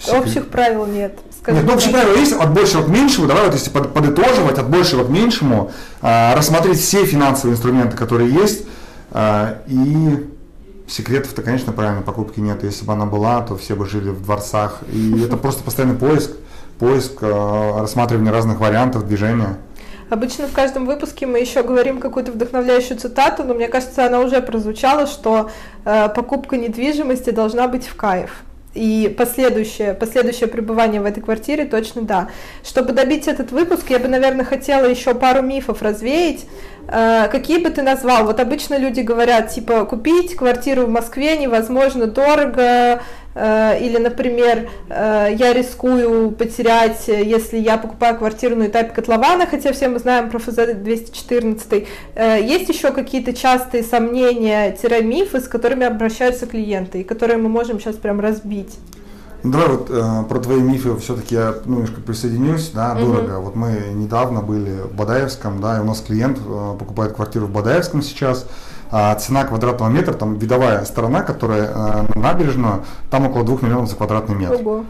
Общих 0.09 0.49
правил 0.49 0.87
нет. 0.87 1.18
Скажи, 1.40 1.59
Нет, 1.59 1.66
ну, 1.66 1.75
общие 1.75 1.92
правила 1.92 2.16
есть 2.16 2.32
от 2.32 2.52
большего 2.52 2.82
к 2.82 2.88
меньшему. 2.88 3.26
Давай 3.26 3.44
вот 3.44 3.54
если 3.54 3.71
подытоживать 3.71 4.59
от 4.59 4.68
большего 4.68 5.04
к 5.04 5.09
меньшему, 5.09 5.73
э, 6.00 6.35
рассмотреть 6.35 6.80
все 6.80 7.04
финансовые 7.04 7.54
инструменты, 7.54 7.97
которые 7.97 8.30
есть. 8.30 8.66
Э, 9.11 9.59
и 9.66 10.28
секретов-то, 10.88 11.42
конечно, 11.42 11.73
правильно, 11.73 12.02
покупки 12.02 12.40
нет. 12.40 12.62
Если 12.62 12.85
бы 12.85 12.92
она 12.92 13.06
была, 13.06 13.40
то 13.42 13.56
все 13.56 13.75
бы 13.75 13.87
жили 13.87 14.11
в 14.11 14.23
дворцах. 14.23 14.80
И 14.92 15.23
это 15.25 15.37
просто 15.37 15.62
постоянный 15.62 15.97
поиск, 15.97 16.32
поиск, 16.78 17.18
э, 17.21 17.80
рассматривание 17.80 18.32
разных 18.32 18.61
вариантов 18.61 19.06
движения. 19.06 19.59
Обычно 20.11 20.47
в 20.47 20.52
каждом 20.52 20.85
выпуске 20.85 21.26
мы 21.26 21.38
еще 21.38 21.62
говорим 21.62 21.99
какую-то 21.99 22.32
вдохновляющую 22.32 22.99
цитату, 22.99 23.44
но 23.44 23.54
мне 23.54 23.68
кажется, 23.68 24.06
она 24.06 24.21
уже 24.21 24.42
прозвучала, 24.42 25.06
что 25.06 25.50
э, 25.85 26.09
покупка 26.11 26.56
недвижимости 26.59 27.30
должна 27.30 27.66
быть 27.66 27.87
в 27.87 27.94
кайф 27.97 28.42
и 28.75 29.14
последующее, 29.17 29.95
последующее 29.95 30.49
пребывание 30.49 31.00
в 31.00 31.05
этой 31.05 31.23
квартире 31.23 31.67
точно 31.67 32.02
да. 32.02 32.29
Чтобы 32.64 32.93
добить 32.93 33.29
этот 33.29 33.52
выпуск, 33.52 33.91
я 33.91 33.99
бы, 33.99 34.09
наверное, 34.09 34.45
хотела 34.45 34.87
еще 34.87 35.14
пару 35.14 35.43
мифов 35.43 35.83
развеять. 35.83 36.47
Э, 36.88 37.29
какие 37.31 37.59
бы 37.59 37.71
ты 37.71 37.83
назвал? 37.83 38.25
Вот 38.25 38.41
обычно 38.41 38.79
люди 38.79 39.00
говорят, 39.00 39.50
типа, 39.50 39.85
купить 39.85 40.35
квартиру 40.35 40.87
в 40.87 40.88
Москве 40.88 41.37
невозможно 41.37 42.07
дорого, 42.07 43.02
или, 43.34 43.98
например, 43.98 44.68
э, 44.88 45.34
я 45.38 45.52
рискую 45.52 46.32
потерять, 46.32 47.08
если 47.08 47.58
я 47.58 47.78
покупаю 47.78 48.18
квартиру 48.18 48.56
на 48.56 48.66
этапе 48.66 48.94
котлована, 48.94 49.46
хотя 49.46 49.72
все 49.72 49.88
мы 49.88 49.98
знаем 49.98 50.30
про 50.30 50.38
ФЗ-214. 50.38 51.86
Есть 52.42 52.68
еще 52.68 52.92
какие-то 52.92 53.32
частые 53.32 53.82
сомнения-мифы, 53.82 55.40
с 55.40 55.48
которыми 55.48 55.86
обращаются 55.86 56.46
клиенты, 56.46 57.00
и 57.00 57.04
которые 57.04 57.38
мы 57.38 57.48
можем 57.48 57.80
сейчас 57.80 57.96
прям 57.96 58.20
разбить? 58.20 58.78
Давай 59.42 59.68
вот 59.68 59.90
э, 59.90 60.24
про 60.28 60.38
твои 60.38 60.60
мифы 60.60 60.96
все-таки 60.98 61.34
я 61.34 61.54
ну, 61.64 61.74
немножко 61.74 62.00
присоединюсь, 62.00 62.70
да, 62.70 62.92
угу. 62.92 63.06
дорого. 63.06 63.40
Вот 63.40 63.56
мы 63.56 63.72
недавно 63.92 64.40
были 64.40 64.82
в 64.82 64.94
Бадаевском, 64.94 65.60
да, 65.60 65.78
и 65.78 65.80
у 65.80 65.84
нас 65.84 66.00
клиент 66.00 66.38
э, 66.38 66.76
покупает 66.78 67.14
квартиру 67.14 67.46
в 67.46 67.50
Бадаевском 67.50 68.02
сейчас, 68.02 68.46
а 68.92 69.14
цена 69.14 69.44
квадратного 69.44 69.88
метра, 69.88 70.12
там 70.12 70.37
видовая 70.37 70.84
сторона, 70.84 71.22
которая 71.22 71.64
э, 71.64 72.04
на 72.14 72.20
набережную, 72.20 72.84
там 73.11 73.26
около 73.26 73.42
2 73.42 73.58
миллионов 73.62 73.88
за 73.88 73.96
квадратный 73.96 74.37
метр. 74.37 74.61
Ого. 74.61 74.84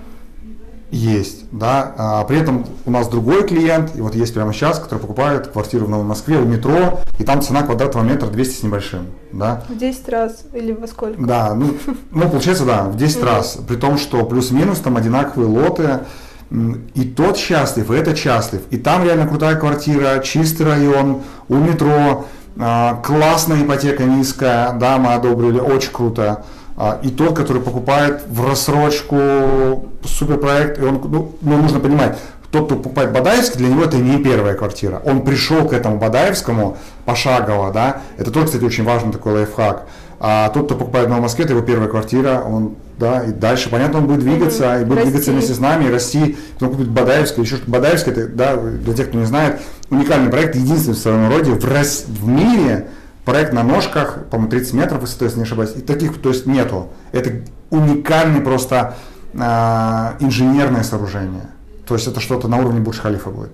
Есть, 0.91 1.47
да, 1.53 1.95
а 1.97 2.25
при 2.25 2.39
этом 2.39 2.67
у 2.85 2.91
нас 2.91 3.09
другой 3.09 3.49
клиент, 3.49 3.97
и 3.97 4.03
вот 4.03 4.15
есть 4.15 4.35
прямо 4.35 4.53
сейчас, 4.53 4.79
который 4.79 4.99
покупает 4.99 5.47
квартиру 5.47 5.87
в 5.87 5.89
Новой 5.89 6.05
Москве 6.05 6.37
у 6.37 6.45
метро, 6.45 7.01
и 7.19 7.25
там 7.25 7.41
цена 7.41 7.63
квадратного 7.63 8.05
метра 8.05 8.27
200 8.27 8.61
с 8.61 8.63
небольшим, 8.63 9.07
да. 9.33 9.63
В 9.71 9.79
10 9.79 10.09
раз 10.11 10.45
или 10.53 10.73
во 10.73 10.87
сколько? 10.87 11.19
Да, 11.25 11.55
ну, 11.55 11.75
ну 12.11 12.29
получается, 12.29 12.67
да, 12.67 12.83
в 12.83 12.97
10 12.97 13.23
раз, 13.23 13.59
при 13.67 13.77
том, 13.77 13.97
что 13.97 14.23
плюс-минус 14.27 14.81
там 14.81 14.99
одинаковые 14.99 15.49
лоты, 15.49 16.01
и 16.95 17.05
тот 17.05 17.39
счастлив, 17.39 17.91
и 17.91 17.95
этот 17.95 18.19
счастлив, 18.19 18.61
и 18.69 18.77
там 18.77 19.03
реально 19.05 19.27
крутая 19.27 19.57
квартира, 19.57 20.19
чистый 20.19 20.67
район, 20.67 21.23
у 21.49 21.55
метро, 21.55 22.27
классная 22.57 23.63
ипотека 23.63 24.05
низкая, 24.05 24.73
да, 24.73 24.99
мы 24.99 25.15
одобрили, 25.15 25.59
очень 25.59 25.93
круто, 25.93 26.45
а, 26.77 26.99
и 27.03 27.11
тот, 27.11 27.37
который 27.37 27.63
покупает 27.63 28.23
в 28.29 28.47
рассрочку 28.47 29.89
суперпроект, 30.05 30.79
и 30.79 30.85
он, 30.85 31.01
ну, 31.05 31.33
ну, 31.41 31.57
нужно 31.59 31.81
понимать, 31.81 32.19
тот, 32.51 32.67
кто 32.67 32.77
покупает 32.77 33.13
Бадаевский, 33.13 33.59
для 33.59 33.69
него 33.69 33.85
это 33.85 33.97
не 33.97 34.19
первая 34.19 34.55
квартира. 34.55 35.01
Он 35.05 35.23
пришел 35.23 35.67
к 35.67 35.73
этому 35.73 35.99
Бадаевскому 35.99 36.77
пошагово, 37.07 37.73
да, 37.73 38.03
это 38.19 38.31
тоже, 38.31 38.47
кстати, 38.47 38.65
очень 38.65 38.85
важный 38.85 39.13
такой 39.13 39.33
лайфхак. 39.33 39.87
А 40.21 40.51
тот, 40.51 40.67
кто 40.67 40.75
покупает 40.77 41.07
в 41.07 41.09
Новой 41.09 41.23
Москве, 41.23 41.45
это 41.45 41.55
его 41.55 41.65
первая 41.65 41.89
квартира, 41.89 42.43
он, 42.47 42.77
да, 42.99 43.25
и 43.25 43.33
дальше, 43.33 43.71
понятно, 43.71 43.99
он 43.99 44.07
будет 44.07 44.21
двигаться, 44.21 44.65
mm-hmm. 44.65 44.83
и 44.83 44.85
будет 44.85 44.99
расти. 44.99 45.11
двигаться 45.11 45.33
вместе 45.33 45.55
с 45.55 45.59
нами, 45.59 45.85
и 45.87 45.91
расти, 45.91 46.37
потом 46.55 46.71
купит 46.75 46.89
Бадаевский, 46.89 47.43
еще 47.43 47.57
что 47.57 47.71
Бадаевский, 47.71 48.13
это, 48.13 48.29
да, 48.29 48.57
для 48.57 48.95
тех, 48.95 49.09
кто 49.09 49.19
не 49.19 49.25
знает, 49.25 49.61
уникальный 49.91 50.31
проект, 50.31 50.55
единственный 50.55 50.95
в 50.95 50.99
своем 50.99 51.29
роде 51.29 51.53
в, 51.53 51.65
Рос... 51.65 52.05
в 52.07 52.27
мире, 52.29 52.89
проект 53.25 53.53
на 53.53 53.63
ножках, 53.63 54.27
по-моему, 54.31 54.51
30 54.51 54.75
метров 54.75 55.01
высоты, 55.01 55.27
если 55.27 55.39
не 55.39 55.45
ошибаюсь, 55.45 55.73
и 55.77 55.81
таких, 55.81 56.21
то 56.21 56.29
есть 56.29 56.47
нету. 56.47 56.91
Это 57.13 57.33
уникальный 57.71 58.41
просто 58.41 58.97
э, 59.33 59.39
инженерное 60.21 60.83
сооружение. 60.83 61.49
То 61.87 61.95
есть 61.95 62.07
это 62.07 62.21
что-то 62.21 62.49
на 62.49 62.59
уровне 62.59 62.81
Бурдж-Халифа 62.81 63.31
будет. 63.31 63.53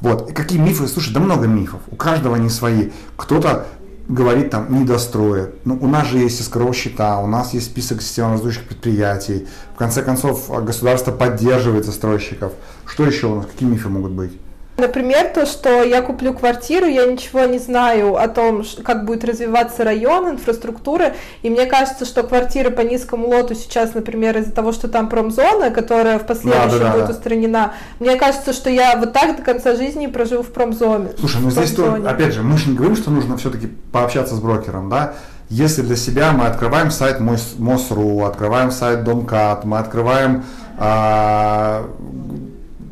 Вот. 0.00 0.30
И 0.30 0.32
какие 0.32 0.58
мифы? 0.58 0.86
Слушай, 0.86 1.12
да 1.12 1.20
много 1.20 1.46
мифов. 1.46 1.80
У 1.90 1.96
каждого 1.96 2.36
они 2.36 2.48
свои. 2.48 2.90
Кто-то 3.16 3.66
говорит 4.10 4.50
там 4.50 4.80
недостроят. 4.80 5.54
Ну, 5.64 5.78
у 5.80 5.86
нас 5.86 6.06
же 6.08 6.18
есть 6.18 6.40
искровые 6.40 6.74
счета, 6.74 7.20
у 7.20 7.26
нас 7.26 7.54
есть 7.54 7.66
список 7.66 8.02
системно-воздушных 8.02 8.66
предприятий. 8.66 9.46
В 9.74 9.78
конце 9.78 10.02
концов, 10.02 10.50
государство 10.64 11.12
поддерживает 11.12 11.84
застройщиков. 11.84 12.52
Что 12.86 13.04
еще 13.04 13.28
у 13.28 13.36
нас? 13.36 13.46
Какие 13.46 13.68
мифы 13.68 13.88
могут 13.88 14.12
быть? 14.12 14.32
Например, 14.76 15.28
то, 15.28 15.44
что 15.44 15.82
я 15.82 16.00
куплю 16.00 16.32
квартиру, 16.32 16.86
я 16.86 17.04
ничего 17.04 17.44
не 17.44 17.58
знаю 17.58 18.16
о 18.16 18.28
том, 18.28 18.64
как 18.82 19.04
будет 19.04 19.24
развиваться 19.24 19.84
район, 19.84 20.30
инфраструктура, 20.30 21.14
и 21.42 21.50
мне 21.50 21.66
кажется, 21.66 22.04
что 22.04 22.22
квартира 22.22 22.70
по 22.70 22.80
низкому 22.80 23.28
лоту 23.28 23.54
сейчас, 23.54 23.92
например, 23.94 24.38
из-за 24.38 24.52
того, 24.52 24.72
что 24.72 24.88
там 24.88 25.08
промзона, 25.08 25.70
которая 25.70 26.18
в 26.18 26.26
последующем 26.26 26.78
да, 26.78 26.78
да, 26.78 26.92
будет 26.92 27.06
да. 27.06 27.12
устранена, 27.12 27.74
мне 27.98 28.16
кажется, 28.16 28.52
что 28.52 28.70
я 28.70 28.96
вот 28.96 29.12
так 29.12 29.36
до 29.36 29.42
конца 29.42 29.76
жизни 29.76 30.06
проживу 30.06 30.42
в 30.42 30.52
промзоне. 30.52 31.10
Слушай, 31.18 31.42
ну 31.42 31.50
здесь, 31.50 31.72
то, 31.72 31.94
опять 32.06 32.32
же, 32.32 32.42
мы 32.42 32.56
же 32.56 32.70
не 32.70 32.76
говорим, 32.76 32.96
что 32.96 33.10
нужно 33.10 33.36
все-таки 33.36 33.68
пообщаться 33.92 34.34
с 34.34 34.40
брокером, 34.40 34.88
да, 34.88 35.14
если 35.50 35.82
для 35.82 35.96
себя 35.96 36.32
мы 36.32 36.46
открываем 36.46 36.92
сайт 36.92 37.18
МОСРУ, 37.18 38.24
открываем 38.24 38.70
сайт 38.70 39.02
Домкат, 39.02 39.64
мы 39.64 39.78
открываем 39.78 40.44
а, 40.78 41.86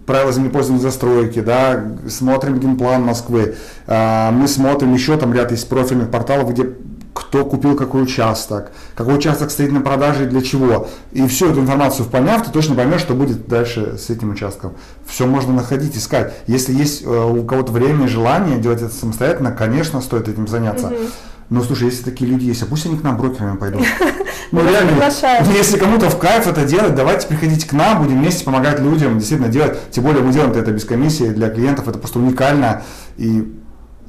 правила 0.09 0.33
землепользования 0.33 0.83
застройки, 0.83 1.41
да, 1.41 1.85
смотрим 2.09 2.59
генплан 2.59 3.03
Москвы, 3.03 3.57
а, 3.87 4.31
мы 4.31 4.49
смотрим 4.49 4.95
еще 4.95 5.19
там 5.19 5.35
ряд 5.35 5.51
есть 5.51 5.69
профильных 5.69 6.11
порталов, 6.11 6.51
где 6.51 6.73
кто 7.13 7.45
купил 7.45 7.77
какой 7.77 8.05
участок, 8.05 8.71
какой 8.95 9.17
участок 9.17 9.51
стоит 9.51 9.71
на 9.71 9.83
продаже 9.83 10.25
и 10.25 10.27
для 10.27 10.41
чего. 10.41 10.89
И 11.13 11.27
всю 11.27 11.51
эту 11.51 11.61
информацию 11.61 12.07
поняв, 12.07 12.43
ты 12.43 12.51
точно 12.51 12.75
поймешь, 12.75 13.01
что 13.01 13.13
будет 13.13 13.49
дальше 13.49 13.99
с 13.99 14.09
этим 14.09 14.31
участком. 14.31 14.75
Все 15.07 15.27
можно 15.27 15.53
находить, 15.53 15.97
искать. 15.97 16.33
Если 16.47 16.73
есть 16.73 17.03
э, 17.05 17.07
у 17.07 17.45
кого-то 17.45 17.73
время 17.73 18.07
и 18.07 18.09
желание 18.09 18.59
делать 18.59 18.81
это 18.81 18.95
самостоятельно, 18.95 19.53
конечно, 19.53 20.01
стоит 20.01 20.29
этим 20.29 20.49
заняться. 20.49 20.87
Mm-hmm. 20.87 21.11
Ну, 21.51 21.63
слушай, 21.63 21.85
если 21.85 22.03
такие 22.03 22.31
люди 22.31 22.45
есть, 22.45 22.63
а 22.63 22.67
пусть 22.67 22.85
они 22.87 22.99
к 22.99 23.03
нам 23.03 23.17
брокерами 23.17 23.57
пойдут. 23.57 23.83
Ну, 24.51 24.63
реально, 24.67 24.93
если 25.55 25.77
кому-то 25.77 26.09
в 26.09 26.19
кайф 26.19 26.47
это 26.47 26.65
делать, 26.65 26.95
давайте 26.95 27.27
приходите 27.27 27.69
к 27.69 27.75
нам, 27.75 28.03
будем 28.03 28.19
вместе 28.19 28.47
помогать 28.47 28.81
людям 28.81 29.19
действительно 29.19 29.51
делать. 29.51 29.79
Тем 29.91 30.05
более 30.05 30.23
мы 30.23 30.33
делаем 30.33 30.53
это 30.53 30.71
без 30.71 30.87
комиссии 30.87 31.25
для 31.25 31.51
клиентов, 31.51 31.87
это 31.87 31.99
просто 31.99 32.19
уникально. 32.19 32.83
И 33.19 33.55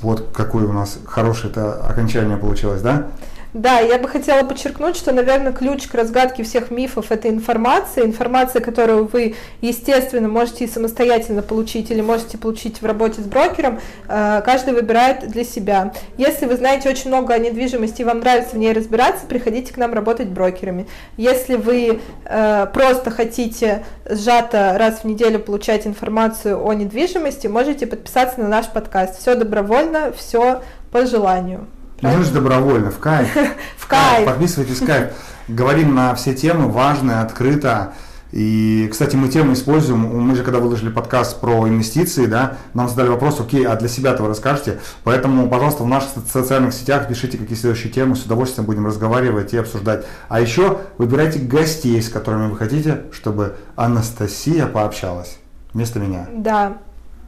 вот 0.02 0.30
какое 0.34 0.66
у 0.66 0.72
нас 0.72 0.98
хорошее 1.06 1.52
это 1.52 1.86
окончание 1.86 2.38
получилось, 2.38 2.82
да? 2.82 3.08
Да, 3.54 3.80
я 3.80 3.98
бы 3.98 4.08
хотела 4.08 4.44
подчеркнуть, 4.46 4.96
что, 4.96 5.12
наверное, 5.12 5.52
ключ 5.52 5.88
к 5.88 5.96
разгадке 5.96 6.44
всех 6.44 6.70
мифов– 6.70 7.08
это 7.12 7.30
информация. 7.30 8.06
Информация, 8.06 8.62
которую 8.62 9.08
вы, 9.08 9.36
естественно, 9.62 10.28
можете 10.28 10.68
самостоятельно 10.68 11.42
получить 11.42 11.90
или 11.90 12.02
можете 12.02 12.38
получить 12.38 12.80
в 12.80 12.86
работе 12.86 13.22
с 13.22 13.26
брокером, 13.26 13.80
э, 14.08 14.42
каждый 14.46 14.76
выбирает 14.76 15.28
для 15.30 15.44
себя. 15.44 15.94
Если 16.18 16.46
вы 16.46 16.58
знаете 16.58 16.90
очень 16.90 17.10
много 17.10 17.34
о 17.34 17.40
недвижимости 17.40 18.02
и 18.04 18.06
вам 18.06 18.20
нравится 18.20 18.56
в 18.56 18.60
ней 18.60 18.72
разбираться, 18.72 19.26
приходите 19.26 19.74
к 19.74 19.78
нам 19.78 19.94
работать 19.94 20.28
брокерами. 20.28 20.86
Если 21.18 21.56
вы 21.56 22.02
э, 22.26 22.68
просто 22.72 23.10
хотите 23.10 23.84
сжато 24.08 24.76
раз 24.78 25.00
в 25.00 25.06
неделю 25.06 25.40
получать 25.40 25.88
информацию 25.88 26.64
о 26.64 26.74
недвижимости, 26.76 27.48
можете 27.48 27.88
подписаться 27.88 28.42
на 28.42 28.48
наш 28.48 28.68
подкаст. 28.68 29.20
Все 29.20 29.34
добровольно, 29.34 30.14
все 30.16 30.62
по 30.92 31.08
желанию. 31.08 31.68
Же 32.02 32.32
добровольно, 32.32 32.92
в 32.92 33.00
кайф. 33.00 33.30
В 33.78 33.88
кайф. 33.88 34.26
Подписывайтесь 34.26 34.82
в 34.82 34.86
кайф. 34.86 35.12
Говорим 35.48 35.96
на 35.96 36.14
все 36.16 36.34
темы, 36.34 36.70
важные, 36.70 37.22
открыто. 37.22 37.94
И, 38.32 38.88
кстати, 38.92 39.16
мы 39.16 39.30
тему 39.30 39.54
используем, 39.54 40.00
мы 40.00 40.36
же 40.36 40.44
когда 40.44 40.60
выложили 40.60 40.90
подкаст 40.90 41.42
про 41.42 41.68
инвестиции, 41.68 42.28
да, 42.28 42.58
нам 42.76 42.88
задали 42.88 43.08
вопрос, 43.08 43.40
окей, 43.40 43.66
а 43.66 43.76
для 43.76 43.90
себя-то 43.90 44.22
вы 44.22 44.30
расскажете, 44.30 44.80
поэтому, 45.04 45.50
пожалуйста, 45.50 45.84
в 45.84 45.88
наших 45.88 46.12
социальных 46.32 46.74
сетях 46.76 47.08
пишите, 47.08 47.40
какие 47.40 47.58
следующие 47.58 47.92
темы, 47.92 48.16
с 48.16 48.24
удовольствием 48.24 48.68
будем 48.68 48.86
разговаривать 48.86 49.54
и 49.54 49.58
обсуждать. 49.58 50.06
А 50.28 50.40
еще 50.40 50.82
выбирайте 51.00 51.40
гостей, 51.40 52.00
с 52.00 52.10
которыми 52.10 52.52
вы 52.52 52.56
хотите, 52.56 53.02
чтобы 53.12 53.56
Анастасия 53.76 54.68
пообщалась 54.68 55.40
вместо 55.74 55.98
меня. 55.98 56.28
Да, 56.32 56.78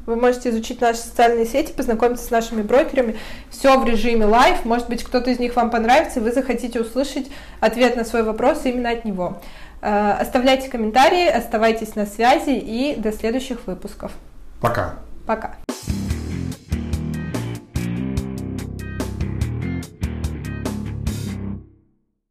вы 0.06 0.16
можете 0.16 0.50
изучить 0.50 0.82
наши 0.82 1.00
социальные 1.00 1.46
сети, 1.46 1.72
познакомиться 1.72 2.26
с 2.26 2.32
нашими 2.32 2.62
брокерами. 2.62 3.18
Все 3.50 3.80
в 3.80 3.86
режиме 3.86 4.26
live. 4.26 4.66
Может 4.66 4.90
быть, 4.90 5.04
кто-то 5.04 5.30
из 5.30 5.40
них 5.40 5.56
вам 5.56 5.70
понравится, 5.70 6.20
и 6.20 6.24
вы 6.24 6.32
захотите 6.32 6.80
услышать 6.80 7.30
ответ 7.60 7.96
на 7.96 8.04
свой 8.04 8.24
вопрос 8.24 8.62
именно 8.66 8.90
от 8.90 9.06
него. 9.06 9.42
Э, 9.82 10.14
оставляйте 10.20 10.70
комментарии, 10.70 11.28
оставайтесь 11.28 11.96
на 11.96 12.06
связи 12.06 12.52
и 12.52 12.96
до 12.98 13.12
следующих 13.12 13.68
выпусков. 13.68 14.12
Пока. 14.60 14.96
Пока. 15.26 15.56